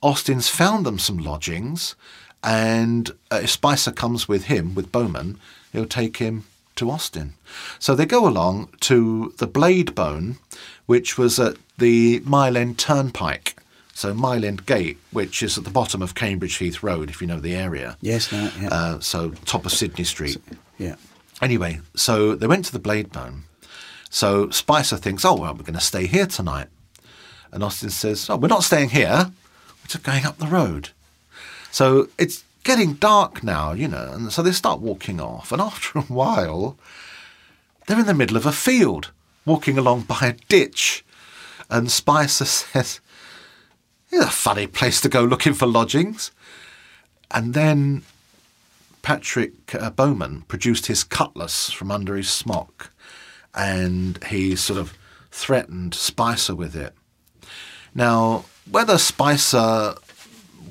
Austin's 0.01 0.49
found 0.49 0.85
them 0.85 0.97
some 0.97 1.17
lodgings, 1.17 1.95
and 2.43 3.11
uh, 3.31 3.41
if 3.43 3.51
Spicer 3.51 3.91
comes 3.91 4.27
with 4.27 4.45
him, 4.45 4.73
with 4.73 4.91
Bowman, 4.91 5.37
he'll 5.71 5.85
take 5.85 6.17
him 6.17 6.45
to 6.79 6.89
Austin. 6.89 7.33
So 7.77 7.95
they 7.95 8.05
go 8.05 8.27
along 8.27 8.69
to 8.81 9.33
the 9.37 9.47
Blade 9.47 9.93
Bone, 9.95 10.37
which 10.85 11.17
was 11.17 11.39
at 11.39 11.55
the 11.77 12.21
Mile 12.25 12.57
End 12.57 12.77
Turnpike. 12.77 13.55
So 13.93 14.13
Mile 14.13 14.45
End 14.45 14.65
Gate, 14.65 14.97
which 15.11 15.43
is 15.43 15.57
at 15.57 15.65
the 15.65 15.69
bottom 15.69 16.01
of 16.01 16.15
Cambridge 16.15 16.55
Heath 16.55 16.81
Road, 16.81 17.09
if 17.09 17.21
you 17.21 17.27
know 17.27 17.39
the 17.39 17.55
area. 17.55 17.97
Yes, 18.01 18.31
no, 18.31 18.49
yeah. 18.59 18.69
Uh, 18.71 18.99
so 18.99 19.31
top 19.45 19.65
of 19.65 19.71
Sidney 19.71 20.05
Street. 20.05 20.37
yeah. 20.77 20.95
Anyway, 21.41 21.79
so 21.95 22.35
they 22.35 22.47
went 22.47 22.65
to 22.65 22.71
the 22.71 22.79
Blade 22.79 23.11
Bone. 23.11 23.43
So 24.09 24.49
Spicer 24.49 24.97
thinks, 24.97 25.23
oh, 25.23 25.35
well, 25.35 25.53
we're 25.53 25.63
going 25.63 25.73
to 25.73 25.79
stay 25.81 26.07
here 26.07 26.25
tonight. 26.25 26.67
And 27.51 27.63
Austin 27.63 27.89
says, 27.89 28.29
oh, 28.29 28.37
we're 28.37 28.47
not 28.47 28.63
staying 28.63 28.89
here. 28.89 29.27
We're 29.27 29.87
just 29.87 30.03
going 30.03 30.25
up 30.25 30.37
the 30.37 30.47
road. 30.47 30.89
So 31.71 32.07
it's 32.17 32.43
getting 32.69 32.93
dark 32.93 33.43
now, 33.43 33.71
you 33.71 33.87
know, 33.87 34.11
and 34.13 34.31
so 34.31 34.43
they 34.43 34.51
start 34.51 34.79
walking 34.79 35.19
off. 35.19 35.51
And 35.51 35.59
after 35.59 35.97
a 35.97 36.03
while, 36.03 36.77
they're 37.87 37.99
in 37.99 38.05
the 38.05 38.13
middle 38.13 38.37
of 38.37 38.45
a 38.45 38.51
field, 38.51 39.11
walking 39.43 39.75
along 39.75 40.01
by 40.01 40.19
a 40.21 40.33
ditch. 40.47 41.03
And 41.71 41.91
Spicer 41.91 42.45
says, 42.45 42.99
it's 44.11 44.23
a 44.23 44.29
funny 44.29 44.67
place 44.67 45.01
to 45.01 45.09
go 45.09 45.23
looking 45.23 45.55
for 45.55 45.65
lodgings. 45.65 46.29
And 47.31 47.55
then 47.55 48.03
Patrick 49.01 49.73
uh, 49.73 49.89
Bowman 49.89 50.43
produced 50.47 50.85
his 50.85 51.03
cutlass 51.03 51.71
from 51.71 51.89
under 51.89 52.15
his 52.15 52.29
smock 52.29 52.91
and 53.55 54.23
he 54.25 54.55
sort 54.55 54.77
of 54.77 54.95
threatened 55.31 55.95
Spicer 55.95 56.53
with 56.53 56.75
it. 56.75 56.93
Now, 57.95 58.45
whether 58.69 58.99
Spicer 58.99 59.95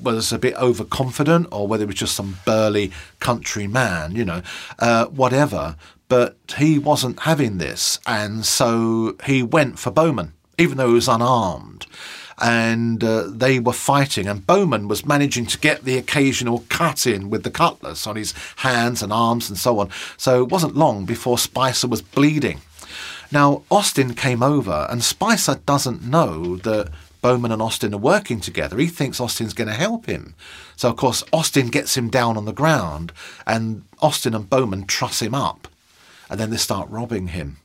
was 0.03 0.31
a 0.31 0.39
bit 0.39 0.55
overconfident 0.55 1.47
or 1.51 1.67
whether 1.67 1.83
it 1.83 1.87
was 1.87 1.95
just 1.95 2.15
some 2.15 2.39
burly 2.45 2.91
country 3.19 3.67
man, 3.67 4.15
you 4.15 4.25
know, 4.25 4.41
uh, 4.79 5.05
whatever, 5.05 5.75
but 6.07 6.37
he 6.57 6.79
wasn't 6.79 7.21
having 7.21 7.57
this. 7.57 7.99
And 8.05 8.45
so 8.45 9.15
he 9.25 9.43
went 9.43 9.79
for 9.79 9.91
Bowman, 9.91 10.33
even 10.57 10.77
though 10.77 10.87
he 10.87 10.93
was 10.93 11.07
unarmed 11.07 11.85
and 12.41 13.03
uh, 13.03 13.25
they 13.27 13.59
were 13.59 13.73
fighting. 13.73 14.27
And 14.27 14.45
Bowman 14.45 14.87
was 14.87 15.05
managing 15.05 15.45
to 15.47 15.59
get 15.59 15.83
the 15.83 15.97
occasional 15.97 16.63
cut 16.69 17.05
in 17.05 17.29
with 17.29 17.43
the 17.43 17.51
cutlass 17.51 18.07
on 18.07 18.15
his 18.15 18.33
hands 18.57 19.03
and 19.03 19.11
arms 19.11 19.49
and 19.49 19.57
so 19.57 19.79
on. 19.79 19.89
So 20.17 20.43
it 20.43 20.49
wasn't 20.49 20.75
long 20.75 21.05
before 21.05 21.37
Spicer 21.37 21.87
was 21.87 22.01
bleeding. 22.01 22.61
Now, 23.31 23.63
Austin 23.69 24.15
came 24.15 24.41
over, 24.41 24.87
and 24.89 25.03
Spicer 25.03 25.59
doesn't 25.65 26.03
know 26.03 26.55
that 26.57 26.89
Bowman 27.21 27.51
and 27.51 27.61
Austin 27.61 27.93
are 27.93 27.97
working 27.97 28.39
together. 28.39 28.77
He 28.77 28.87
thinks 28.87 29.19
Austin's 29.19 29.53
going 29.53 29.67
to 29.67 29.73
help 29.73 30.05
him. 30.05 30.35
So, 30.75 30.89
of 30.89 30.95
course, 30.95 31.23
Austin 31.33 31.67
gets 31.67 31.97
him 31.97 32.09
down 32.09 32.37
on 32.37 32.45
the 32.45 32.53
ground, 32.53 33.11
and 33.45 33.83
Austin 34.01 34.33
and 34.33 34.49
Bowman 34.49 34.85
truss 34.85 35.21
him 35.21 35.35
up, 35.35 35.67
and 36.29 36.39
then 36.39 36.49
they 36.49 36.57
start 36.57 36.89
robbing 36.89 37.27
him. 37.27 37.57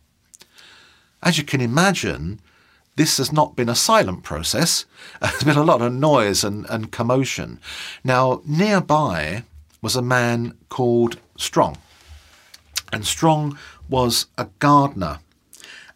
As 1.23 1.39
you 1.39 1.45
can 1.45 1.61
imagine, 1.61 2.41
this 2.97 3.19
has 3.19 3.33
not 3.33 3.57
been 3.57 3.69
a 3.69 3.75
silent 3.75 4.23
process. 4.23 4.85
There's 5.21 5.45
been 5.45 5.57
a 5.57 5.65
lot 5.65 5.83
of 5.83 5.93
noise 5.93 6.45
and, 6.45 6.67
and 6.69 6.93
commotion. 6.93 7.61
Now, 8.03 8.43
nearby 8.47 9.45
was 9.83 9.97
a 9.97 10.03
man 10.03 10.57
called 10.69 11.19
Strong. 11.37 11.79
And 12.93 13.07
Strong 13.07 13.59
was 13.89 14.27
a 14.39 14.49
gardener. 14.59 15.19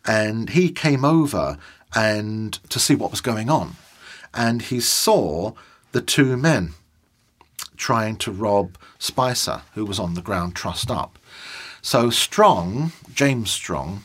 And 0.06 0.50
he 0.50 0.70
came 0.70 1.04
over 1.04 1.58
and 1.94 2.54
to 2.70 2.78
see 2.78 2.94
what 2.94 3.10
was 3.10 3.20
going 3.20 3.48
on. 3.50 3.76
And 4.34 4.62
he 4.62 4.80
saw 4.80 5.52
the 5.92 6.02
two 6.02 6.36
men 6.36 6.74
trying 7.76 8.16
to 8.16 8.32
rob 8.32 8.76
Spicer, 8.98 9.62
who 9.74 9.84
was 9.84 9.98
on 9.98 10.14
the 10.14 10.22
ground 10.22 10.54
trussed 10.54 10.90
up. 10.90 11.18
So 11.80 12.10
Strong, 12.10 12.92
James 13.14 13.50
Strong, 13.50 14.04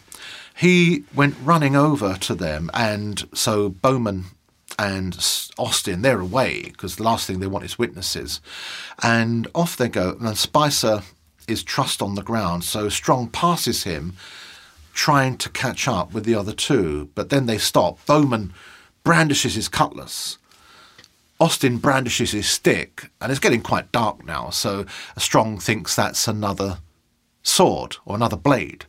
he 0.56 1.04
went 1.13 1.36
running 1.43 1.76
over 1.76 2.15
to 2.15 2.36
them, 2.36 2.69
and 2.74 3.28
so 3.34 3.69
Bowman 3.69 4.26
and 4.78 5.15
Austin, 5.58 6.02
they're 6.02 6.19
away 6.19 6.63
because 6.63 6.96
the 6.96 7.04
last 7.04 7.28
thing 7.28 7.39
they 7.39 7.48
want 7.48 7.65
is 7.65 7.78
witnesses. 7.78 8.41
And 9.02 9.48
off 9.54 9.78
they 9.78 9.89
go. 9.89 10.17
And 10.19 10.38
Spicer 10.38 11.04
is 11.48 11.63
trussed 11.63 12.02
on 12.02 12.15
the 12.15 12.24
ground, 12.24 12.63
so 12.63 12.89
Strong 12.89 13.30
passes 13.30 13.84
him, 13.84 14.15
trying 14.93 15.38
to 15.38 15.49
catch 15.49 15.88
up 15.88 16.13
with 16.13 16.23
the 16.23 16.36
other 16.36 16.53
two. 16.53 17.10
But 17.15 17.29
then 17.29 17.45
they 17.45 17.58
stop. 17.58 18.06
Bowman 18.06 18.53
brandishes 19.03 19.56
his 19.56 19.67
cutlass. 19.67 20.38
Austin 21.39 21.77
brandishes 21.77 22.32
his 22.32 22.47
stick, 22.47 23.10
and 23.19 23.32
it's 23.32 23.39
getting 23.39 23.62
quite 23.62 23.91
dark 23.91 24.23
now, 24.23 24.49
so 24.49 24.86
Strong 25.17 25.60
thinks 25.60 25.93
that's 25.93 26.27
another 26.27 26.77
sword 27.41 27.97
or 28.06 28.15
another 28.15 28.38
blade. 28.38 28.86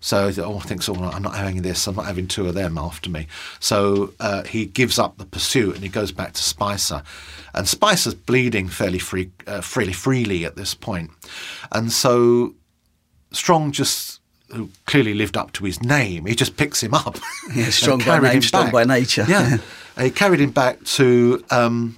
So 0.00 0.32
oh, 0.38 0.60
thinks, 0.60 0.88
oh. 0.88 0.94
I'm 0.94 1.22
not 1.22 1.36
having 1.36 1.60
this. 1.60 1.86
I'm 1.86 1.96
not 1.96 2.06
having 2.06 2.26
two 2.26 2.48
of 2.48 2.54
them 2.54 2.78
after 2.78 3.10
me. 3.10 3.26
So 3.58 4.14
uh, 4.18 4.44
he 4.44 4.64
gives 4.64 4.98
up 4.98 5.18
the 5.18 5.26
pursuit 5.26 5.74
and 5.74 5.82
he 5.82 5.90
goes 5.90 6.10
back 6.10 6.32
to 6.32 6.42
Spicer, 6.42 7.02
and 7.54 7.68
Spicer's 7.68 8.14
bleeding 8.14 8.68
fairly 8.68 8.98
free, 8.98 9.30
uh, 9.46 9.60
fairly 9.60 9.92
freely 9.92 10.46
at 10.46 10.56
this 10.56 10.74
point, 10.74 11.10
and 11.70 11.92
so 11.92 12.54
Strong 13.32 13.72
just 13.72 14.19
who 14.52 14.70
clearly 14.86 15.14
lived 15.14 15.36
up 15.36 15.52
to 15.52 15.64
his 15.64 15.82
name, 15.82 16.26
he 16.26 16.34
just 16.34 16.56
picks 16.56 16.82
him 16.82 16.94
up. 16.94 17.18
Yeah, 17.54 17.70
strong 17.70 17.98
by 18.04 18.20
name, 18.20 18.42
strong 18.42 18.70
by 18.70 18.84
nature. 18.84 19.24
Yeah, 19.28 19.58
he 19.98 20.10
carried 20.10 20.40
him 20.40 20.50
back 20.50 20.84
to 20.84 21.44
um, 21.50 21.96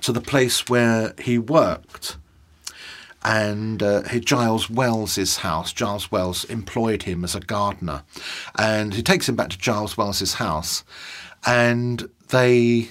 to 0.00 0.12
the 0.12 0.20
place 0.20 0.68
where 0.68 1.14
he 1.20 1.38
worked 1.38 2.16
and 3.22 3.82
uh, 3.82 4.02
Giles 4.20 4.70
Wells's 4.70 5.38
house. 5.38 5.72
Giles 5.72 6.10
Wells 6.10 6.44
employed 6.44 7.02
him 7.02 7.22
as 7.22 7.34
a 7.34 7.40
gardener, 7.40 8.02
and 8.58 8.94
he 8.94 9.02
takes 9.02 9.28
him 9.28 9.36
back 9.36 9.50
to 9.50 9.58
Giles 9.58 9.96
Wells's 9.96 10.34
house, 10.34 10.84
and 11.46 12.08
they 12.28 12.88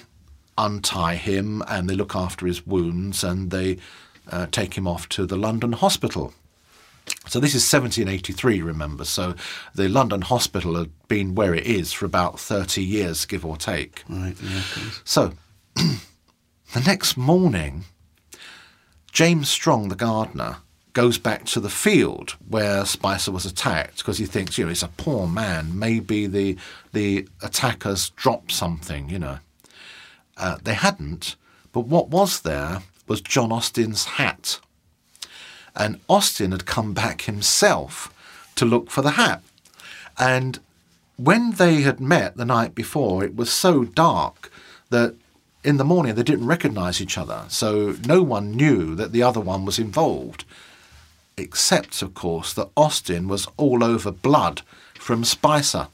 untie 0.58 1.16
him 1.16 1.62
and 1.68 1.88
they 1.88 1.94
look 1.94 2.14
after 2.14 2.46
his 2.46 2.66
wounds 2.66 3.24
and 3.24 3.50
they 3.50 3.78
uh, 4.30 4.46
take 4.50 4.74
him 4.74 4.86
off 4.86 5.08
to 5.08 5.26
the 5.26 5.36
London 5.36 5.72
hospital. 5.72 6.32
So 7.28 7.40
this 7.40 7.54
is 7.54 7.62
1783, 7.72 8.62
remember. 8.62 9.04
So 9.04 9.34
the 9.74 9.88
London 9.88 10.22
hospital 10.22 10.76
had 10.76 10.90
been 11.08 11.34
where 11.34 11.54
it 11.54 11.66
is 11.66 11.92
for 11.92 12.04
about 12.04 12.38
30 12.38 12.82
years, 12.82 13.24
give 13.24 13.44
or 13.44 13.56
take. 13.56 14.02
Right. 14.08 14.36
Yeah. 14.42 14.62
So 15.04 15.32
the 15.74 16.80
next 16.84 17.16
morning, 17.16 17.84
James 19.12 19.48
Strong, 19.48 19.88
the 19.88 19.96
gardener, 19.96 20.58
goes 20.92 21.16
back 21.18 21.44
to 21.46 21.60
the 21.60 21.70
field 21.70 22.36
where 22.48 22.84
Spicer 22.84 23.32
was 23.32 23.46
attacked 23.46 23.98
because 23.98 24.18
he 24.18 24.26
thinks, 24.26 24.58
you 24.58 24.64
know, 24.64 24.68
he's 24.68 24.82
a 24.82 24.88
poor 24.88 25.26
man. 25.26 25.78
Maybe 25.78 26.26
the 26.26 26.56
the 26.92 27.28
attackers 27.42 28.10
dropped 28.10 28.52
something, 28.52 29.08
you 29.08 29.18
know. 29.18 29.38
Uh, 30.36 30.58
they 30.62 30.74
hadn't, 30.74 31.36
but 31.72 31.86
what 31.86 32.08
was 32.08 32.40
there 32.40 32.82
was 33.06 33.20
John 33.20 33.52
Austin's 33.52 34.04
hat. 34.04 34.60
And 35.74 36.00
Austin 36.08 36.52
had 36.52 36.66
come 36.66 36.92
back 36.92 37.22
himself 37.22 38.12
to 38.56 38.64
look 38.64 38.90
for 38.90 39.02
the 39.02 39.12
hat. 39.12 39.42
And 40.18 40.58
when 41.16 41.52
they 41.52 41.82
had 41.82 42.00
met 42.00 42.36
the 42.36 42.44
night 42.44 42.74
before, 42.74 43.24
it 43.24 43.36
was 43.36 43.50
so 43.50 43.84
dark 43.84 44.50
that 44.90 45.14
in 45.64 45.76
the 45.76 45.84
morning 45.84 46.14
they 46.14 46.22
didn't 46.22 46.46
recognize 46.46 47.00
each 47.00 47.16
other. 47.16 47.44
So 47.48 47.96
no 48.06 48.22
one 48.22 48.52
knew 48.52 48.94
that 48.94 49.12
the 49.12 49.22
other 49.22 49.40
one 49.40 49.64
was 49.64 49.78
involved. 49.78 50.44
Except, 51.36 52.02
of 52.02 52.12
course, 52.12 52.52
that 52.52 52.68
Austin 52.76 53.26
was 53.26 53.48
all 53.56 53.82
over 53.82 54.10
blood 54.10 54.62
from 54.94 55.24
Spicer. 55.24 55.88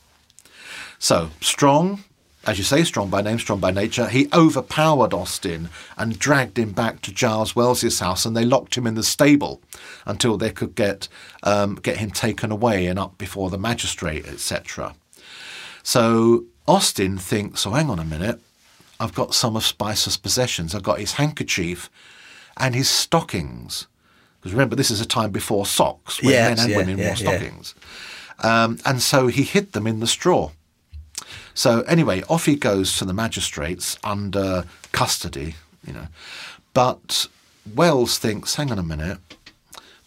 So, 0.99 1.31
strong, 1.41 2.03
as 2.49 2.57
you 2.57 2.64
say, 2.64 2.82
strong 2.82 3.11
by 3.11 3.20
name, 3.20 3.38
strong 3.38 3.61
by 3.61 3.70
nature, 3.70 4.09
he 4.09 4.26
overpowered 4.32 5.12
Austin 5.12 5.68
and 5.99 6.18
dragged 6.18 6.59
him 6.59 6.72
back 6.72 7.03
to 7.03 7.12
Giles 7.12 7.55
Wells's 7.55 8.01
house, 8.01 8.24
and 8.24 8.34
they 8.34 8.44
locked 8.46 8.74
him 8.74 8.86
in 8.86 8.94
the 8.94 9.03
stable 9.03 9.61
until 10.07 10.38
they 10.38 10.51
could 10.51 10.74
get 10.74 11.09
um, 11.42 11.74
get 11.74 11.99
him 11.99 12.11
taken 12.11 12.51
away 12.51 12.86
and 12.86 12.99
up 12.99 13.18
before 13.18 13.51
the 13.51 13.59
magistrate, 13.59 14.26
etc. 14.26 14.94
So 15.82 16.46
Austin 16.66 17.18
thinks, 17.18 17.66
"Oh, 17.66 17.72
hang 17.72 17.90
on 17.90 17.99
a 17.99 18.05
minute, 18.05 18.40
I've 18.99 19.14
got 19.14 19.34
some 19.34 19.55
of 19.55 19.62
Spicer's 19.62 20.16
possessions. 20.16 20.74
I've 20.74 20.82
got 20.82 21.01
his 21.01 21.12
handkerchief 21.14 21.90
and 22.57 22.74
his 22.74 22.88
stockings." 22.88 23.88
Because 24.40 24.53
remember, 24.53 24.74
this 24.74 24.90
is 24.90 25.03
a 25.03 25.07
time 25.07 25.32
before 25.32 25.66
socks, 25.66 26.22
when 26.22 26.32
Yes, 26.32 26.57
men 26.57 26.64
and 26.64 26.70
yeah, 26.70 26.76
women 26.78 26.96
yeah, 26.99 27.05
wore 27.05 27.16
yeah. 27.16 27.38
stockings. 27.38 27.74
Um, 28.38 28.78
and 28.86 29.03
so 29.03 29.26
he 29.26 29.42
hid 29.42 29.72
them 29.72 29.86
in 29.86 30.01
the 30.01 30.07
straw. 30.07 30.53
So 31.59 31.81
anyway, 31.89 32.23
off 32.29 32.45
he 32.45 32.55
goes 32.55 32.97
to 32.99 33.05
the 33.05 33.13
magistrates 33.13 33.99
under 34.05 34.65
custody, 34.93 35.57
you 35.85 35.93
know. 35.93 36.07
But 36.73 37.27
Wells 37.75 38.17
thinks, 38.17 38.55
hang 38.55 38.71
on 38.71 38.79
a 38.79 38.83
minute, 38.85 39.19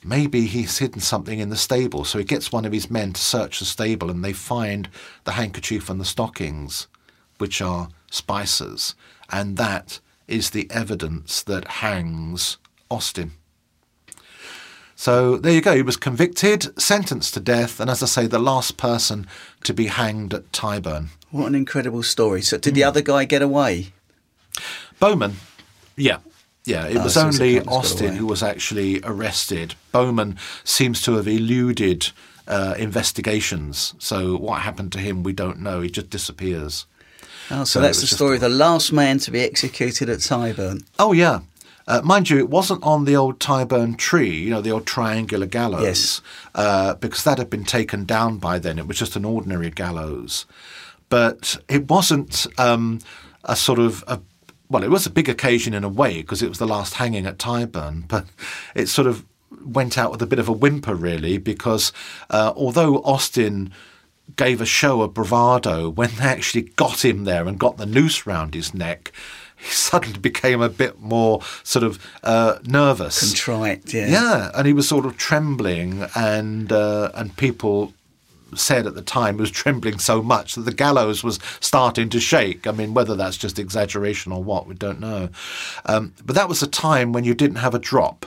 maybe 0.02 0.45
he's 0.45 0.78
hidden 0.78 1.02
something 1.02 1.39
in 1.39 1.49
the 1.49 1.58
stable. 1.58 2.06
So 2.06 2.20
he 2.20 2.24
gets 2.24 2.54
one 2.54 2.64
of 2.64 2.72
his 2.72 2.89
men 2.89 3.12
to 3.12 3.20
search 3.20 3.60
the 3.60 3.66
stable 3.66 4.10
and 4.10 4.24
they 4.24 4.32
find 4.32 4.88
the 5.26 5.34
handkerchief 5.34 5.89
and 5.89 5.99
the 5.99 6.06
stockings, 6.06 6.88
which 7.38 7.62
are 7.62 7.89
Spicer's. 8.10 8.95
And 9.30 9.58
that 9.58 9.99
is 10.30 10.52
the 10.52 10.72
evidence 10.72 11.43
that 11.43 11.68
hangs 11.68 12.60
Austin. 12.89 13.34
So 14.95 15.36
there 15.36 15.52
you 15.52 15.60
go. 15.60 15.76
He 15.76 15.82
was 15.82 15.97
convicted, 15.97 16.80
sentenced 16.80 17.34
to 17.34 17.41
death, 17.41 17.82
and 17.82 17.89
as 17.89 18.02
I 18.02 18.06
say, 18.06 18.26
the 18.26 18.39
last 18.39 18.78
person 18.78 19.28
to 19.66 19.74
be 19.74 19.88
hanged 19.88 20.34
at 20.34 20.49
Tyburn. 20.54 21.10
What 21.32 21.47
an 21.47 21.55
incredible 21.55 22.03
story. 22.03 22.41
So, 22.41 22.57
did 22.57 22.71
Hmm. 22.71 22.75
the 22.75 22.84
other 22.84 23.01
guy 23.01 23.25
get 23.25 23.41
away? 23.41 23.93
Bowman, 24.99 25.38
yeah. 25.95 26.17
Yeah, 26.65 26.86
it 26.86 26.97
Oh, 26.97 27.03
was 27.05 27.15
so 27.15 27.21
only 27.25 27.59
Austin 27.61 28.15
who 28.17 28.27
was 28.27 28.43
actually 28.43 29.01
arrested. 29.03 29.73
Bowman 29.91 30.38
seems 30.63 31.01
to 31.03 31.13
have 31.15 31.27
eluded 31.27 32.11
uh, 32.47 32.73
investigations. 32.77 33.93
So 33.99 34.36
what 34.36 34.61
happened 34.61 34.91
to 34.93 34.99
him, 34.99 35.23
we 35.23 35.32
don't 35.32 35.59
know. 35.61 35.79
He 35.82 35.89
just 35.89 36.09
disappears. 36.09 36.86
Oh, 37.49 37.59
so, 37.59 37.63
So 37.65 37.82
that's 37.82 37.99
the 37.99 38.07
just 38.07 38.15
story. 38.15 38.38
a- 38.38 38.39
The 38.39 38.49
last 38.49 38.91
man 38.91 39.19
to 39.19 39.32
be 39.32 39.39
executed 39.41 40.09
at 40.09 40.19
Tyburn. 40.19 40.84
Oh, 40.99 41.13
yeah. 41.13 41.41
Uh, 41.88 42.01
mind 42.03 42.29
you, 42.29 42.38
it 42.39 42.49
wasn't 42.49 42.84
on 42.84 43.05
the 43.05 43.15
old 43.15 43.39
Tyburn 43.39 43.95
tree, 43.97 44.38
you 44.38 44.49
know, 44.49 44.59
the 44.61 44.71
old 44.71 44.86
triangular 44.86 45.45
gallows, 45.45 45.84
Yes. 45.84 46.21
uh, 46.53 46.95
because 46.95 47.23
that 47.23 47.38
had 47.38 47.49
been 47.49 47.63
taken 47.63 48.05
down 48.05 48.38
by 48.38 48.59
then. 48.59 48.77
It 48.79 48.88
was 48.88 48.97
just 48.97 49.15
an 49.15 49.23
ordinary 49.23 49.69
gallows. 49.69 50.45
But 51.12 51.57
it 51.68 51.89
wasn't 51.89 52.47
um, 52.57 52.99
a 53.43 53.55
sort 53.55 53.80
of 53.80 54.03
a 54.07 54.22
well, 54.70 54.84
it 54.84 54.89
was 54.89 55.05
a 55.05 55.09
big 55.09 55.28
occasion 55.28 55.74
in 55.74 55.84
a 55.84 55.89
way 55.89 56.22
because 56.22 56.41
it 56.41 56.47
was 56.47 56.57
the 56.57 56.66
last 56.66 56.93
hanging 56.93 57.26
at 57.26 57.38
Tyburn, 57.38 58.07
but 58.07 58.26
it 58.74 58.88
sort 58.88 59.07
of 59.07 59.26
went 59.64 59.97
out 59.97 60.12
with 60.12 60.22
a 60.22 60.26
bit 60.26 60.39
of 60.39 60.47
a 60.47 60.53
whimper, 60.53 60.95
really, 60.95 61.38
because 61.38 61.91
uh, 62.30 62.53
although 62.55 62.97
Austin 63.03 63.74
gave 64.38 64.62
a 64.62 64.66
show 64.66 65.01
of 65.01 65.14
bravado, 65.14 65.89
when 65.89 66.09
they 66.16 66.24
actually 66.24 66.62
got 66.62 67.03
him 67.03 67.26
there 67.26 67.47
and 67.47 67.59
got 67.59 67.76
the 67.76 67.86
noose 67.86 68.26
round 68.26 68.53
his 68.53 68.74
neck, 68.74 69.12
he 69.57 69.70
suddenly 69.72 70.20
became 70.20 70.62
a 70.62 70.70
bit 70.70 70.99
more 70.99 71.41
sort 71.64 71.84
of 71.84 71.99
uh, 72.24 72.59
nervous. 72.64 73.20
Contrite, 73.20 73.93
yeah. 73.93 74.07
Yeah, 74.07 74.51
and 74.55 74.66
he 74.66 74.72
was 74.72 74.88
sort 74.88 75.05
of 75.05 75.18
trembling, 75.18 76.05
and 76.16 76.72
uh, 76.72 77.12
and 77.14 77.36
people 77.36 77.93
said 78.56 78.88
at 78.88 78.95
the 78.95 79.02
time 79.02 79.38
was 79.38 79.52
trembling 79.52 79.99
so 79.99 80.22
much 80.22 80.56
that 80.56 80.62
the 80.62 80.74
gallows 80.74 81.24
was 81.24 81.39
starting 81.60 82.10
to 82.10 82.20
shake. 82.20 82.68
I 82.68 82.72
mean, 82.72 82.93
whether 82.93 83.16
that's 83.16 83.38
just 83.38 83.60
exaggeration 83.60 84.32
or 84.32 84.43
what, 84.43 84.68
we 84.68 84.76
don't 84.76 84.99
know. 84.99 85.30
Um, 85.86 86.14
but 86.26 86.36
that 86.36 86.49
was 86.49 86.62
a 86.62 86.68
time 86.68 87.12
when 87.14 87.24
you 87.24 87.34
didn't 87.34 87.58
have 87.58 87.76
a 87.76 87.80
drop. 87.80 88.26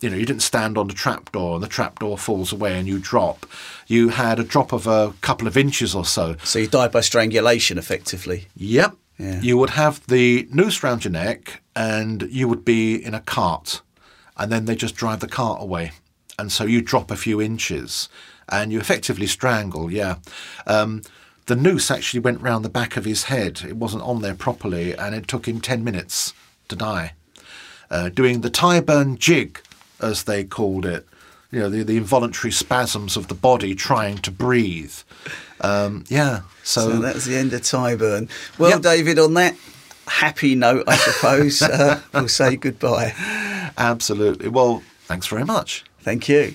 You 0.00 0.08
know, 0.08 0.16
you 0.16 0.24
didn't 0.24 0.42
stand 0.42 0.78
on 0.78 0.88
the 0.88 0.94
trapdoor 0.94 1.54
and 1.54 1.62
the 1.62 1.68
trapdoor 1.68 2.16
falls 2.16 2.52
away 2.52 2.78
and 2.78 2.88
you 2.88 2.98
drop. 2.98 3.44
You 3.86 4.08
had 4.08 4.38
a 4.38 4.44
drop 4.44 4.72
of 4.72 4.86
a 4.86 5.12
couple 5.20 5.46
of 5.46 5.58
inches 5.58 5.94
or 5.94 6.06
so. 6.06 6.36
So 6.42 6.58
you 6.58 6.68
died 6.68 6.92
by 6.92 7.00
strangulation, 7.00 7.76
effectively. 7.76 8.46
Yep. 8.56 8.96
Yeah. 9.18 9.40
You 9.42 9.58
would 9.58 9.70
have 9.70 10.06
the 10.06 10.48
noose 10.50 10.82
round 10.82 11.04
your 11.04 11.12
neck 11.12 11.60
and 11.76 12.22
you 12.30 12.48
would 12.48 12.64
be 12.64 12.94
in 12.94 13.12
a 13.12 13.20
cart 13.20 13.82
and 14.38 14.50
then 14.50 14.64
they 14.64 14.74
just 14.74 14.96
drive 14.96 15.20
the 15.20 15.28
cart 15.28 15.62
away. 15.62 15.92
And 16.38 16.50
so 16.50 16.64
you 16.64 16.80
drop 16.80 17.10
a 17.10 17.16
few 17.16 17.42
inches 17.42 18.08
and 18.50 18.72
you 18.72 18.78
effectively 18.80 19.26
strangle, 19.26 19.90
yeah. 19.92 20.16
Um, 20.66 21.02
the 21.46 21.56
noose 21.56 21.90
actually 21.90 22.20
went 22.20 22.40
round 22.40 22.64
the 22.64 22.68
back 22.68 22.96
of 22.96 23.04
his 23.04 23.24
head. 23.24 23.62
It 23.66 23.76
wasn't 23.76 24.02
on 24.04 24.22
there 24.22 24.34
properly 24.34 24.94
and 24.96 25.14
it 25.14 25.26
took 25.26 25.46
him 25.48 25.60
10 25.60 25.82
minutes 25.82 26.32
to 26.68 26.76
die. 26.76 27.14
Uh, 27.90 28.08
doing 28.08 28.40
the 28.42 28.50
Tyburn 28.50 29.18
jig, 29.18 29.60
as 30.00 30.22
they 30.24 30.44
called 30.44 30.86
it. 30.86 31.06
You 31.50 31.58
know, 31.58 31.68
the, 31.68 31.82
the 31.82 31.96
involuntary 31.96 32.52
spasms 32.52 33.16
of 33.16 33.26
the 33.26 33.34
body 33.34 33.74
trying 33.74 34.18
to 34.18 34.30
breathe. 34.30 34.94
Um, 35.60 36.04
yeah, 36.08 36.42
So, 36.62 36.88
that's 37.00 37.24
the 37.24 37.36
end 37.36 37.52
of 37.52 37.62
Tyburn. 37.62 38.28
Well, 38.58 38.70
Yep. 38.70 38.82
David, 38.82 39.18
on 39.18 39.34
that 39.34 39.56
happy 40.06 40.54
note, 40.54 40.84
I 40.86 40.96
suppose, 40.96 41.62
uh, 41.62 42.00
we'll 42.14 42.28
say 42.28 42.54
goodbye. 42.54 43.12
Absolutely. 43.76 44.48
Well, 44.48 44.84
thanks 45.06 45.26
very 45.26 45.44
much. 45.44 45.84
Thank 46.00 46.28
you. 46.28 46.54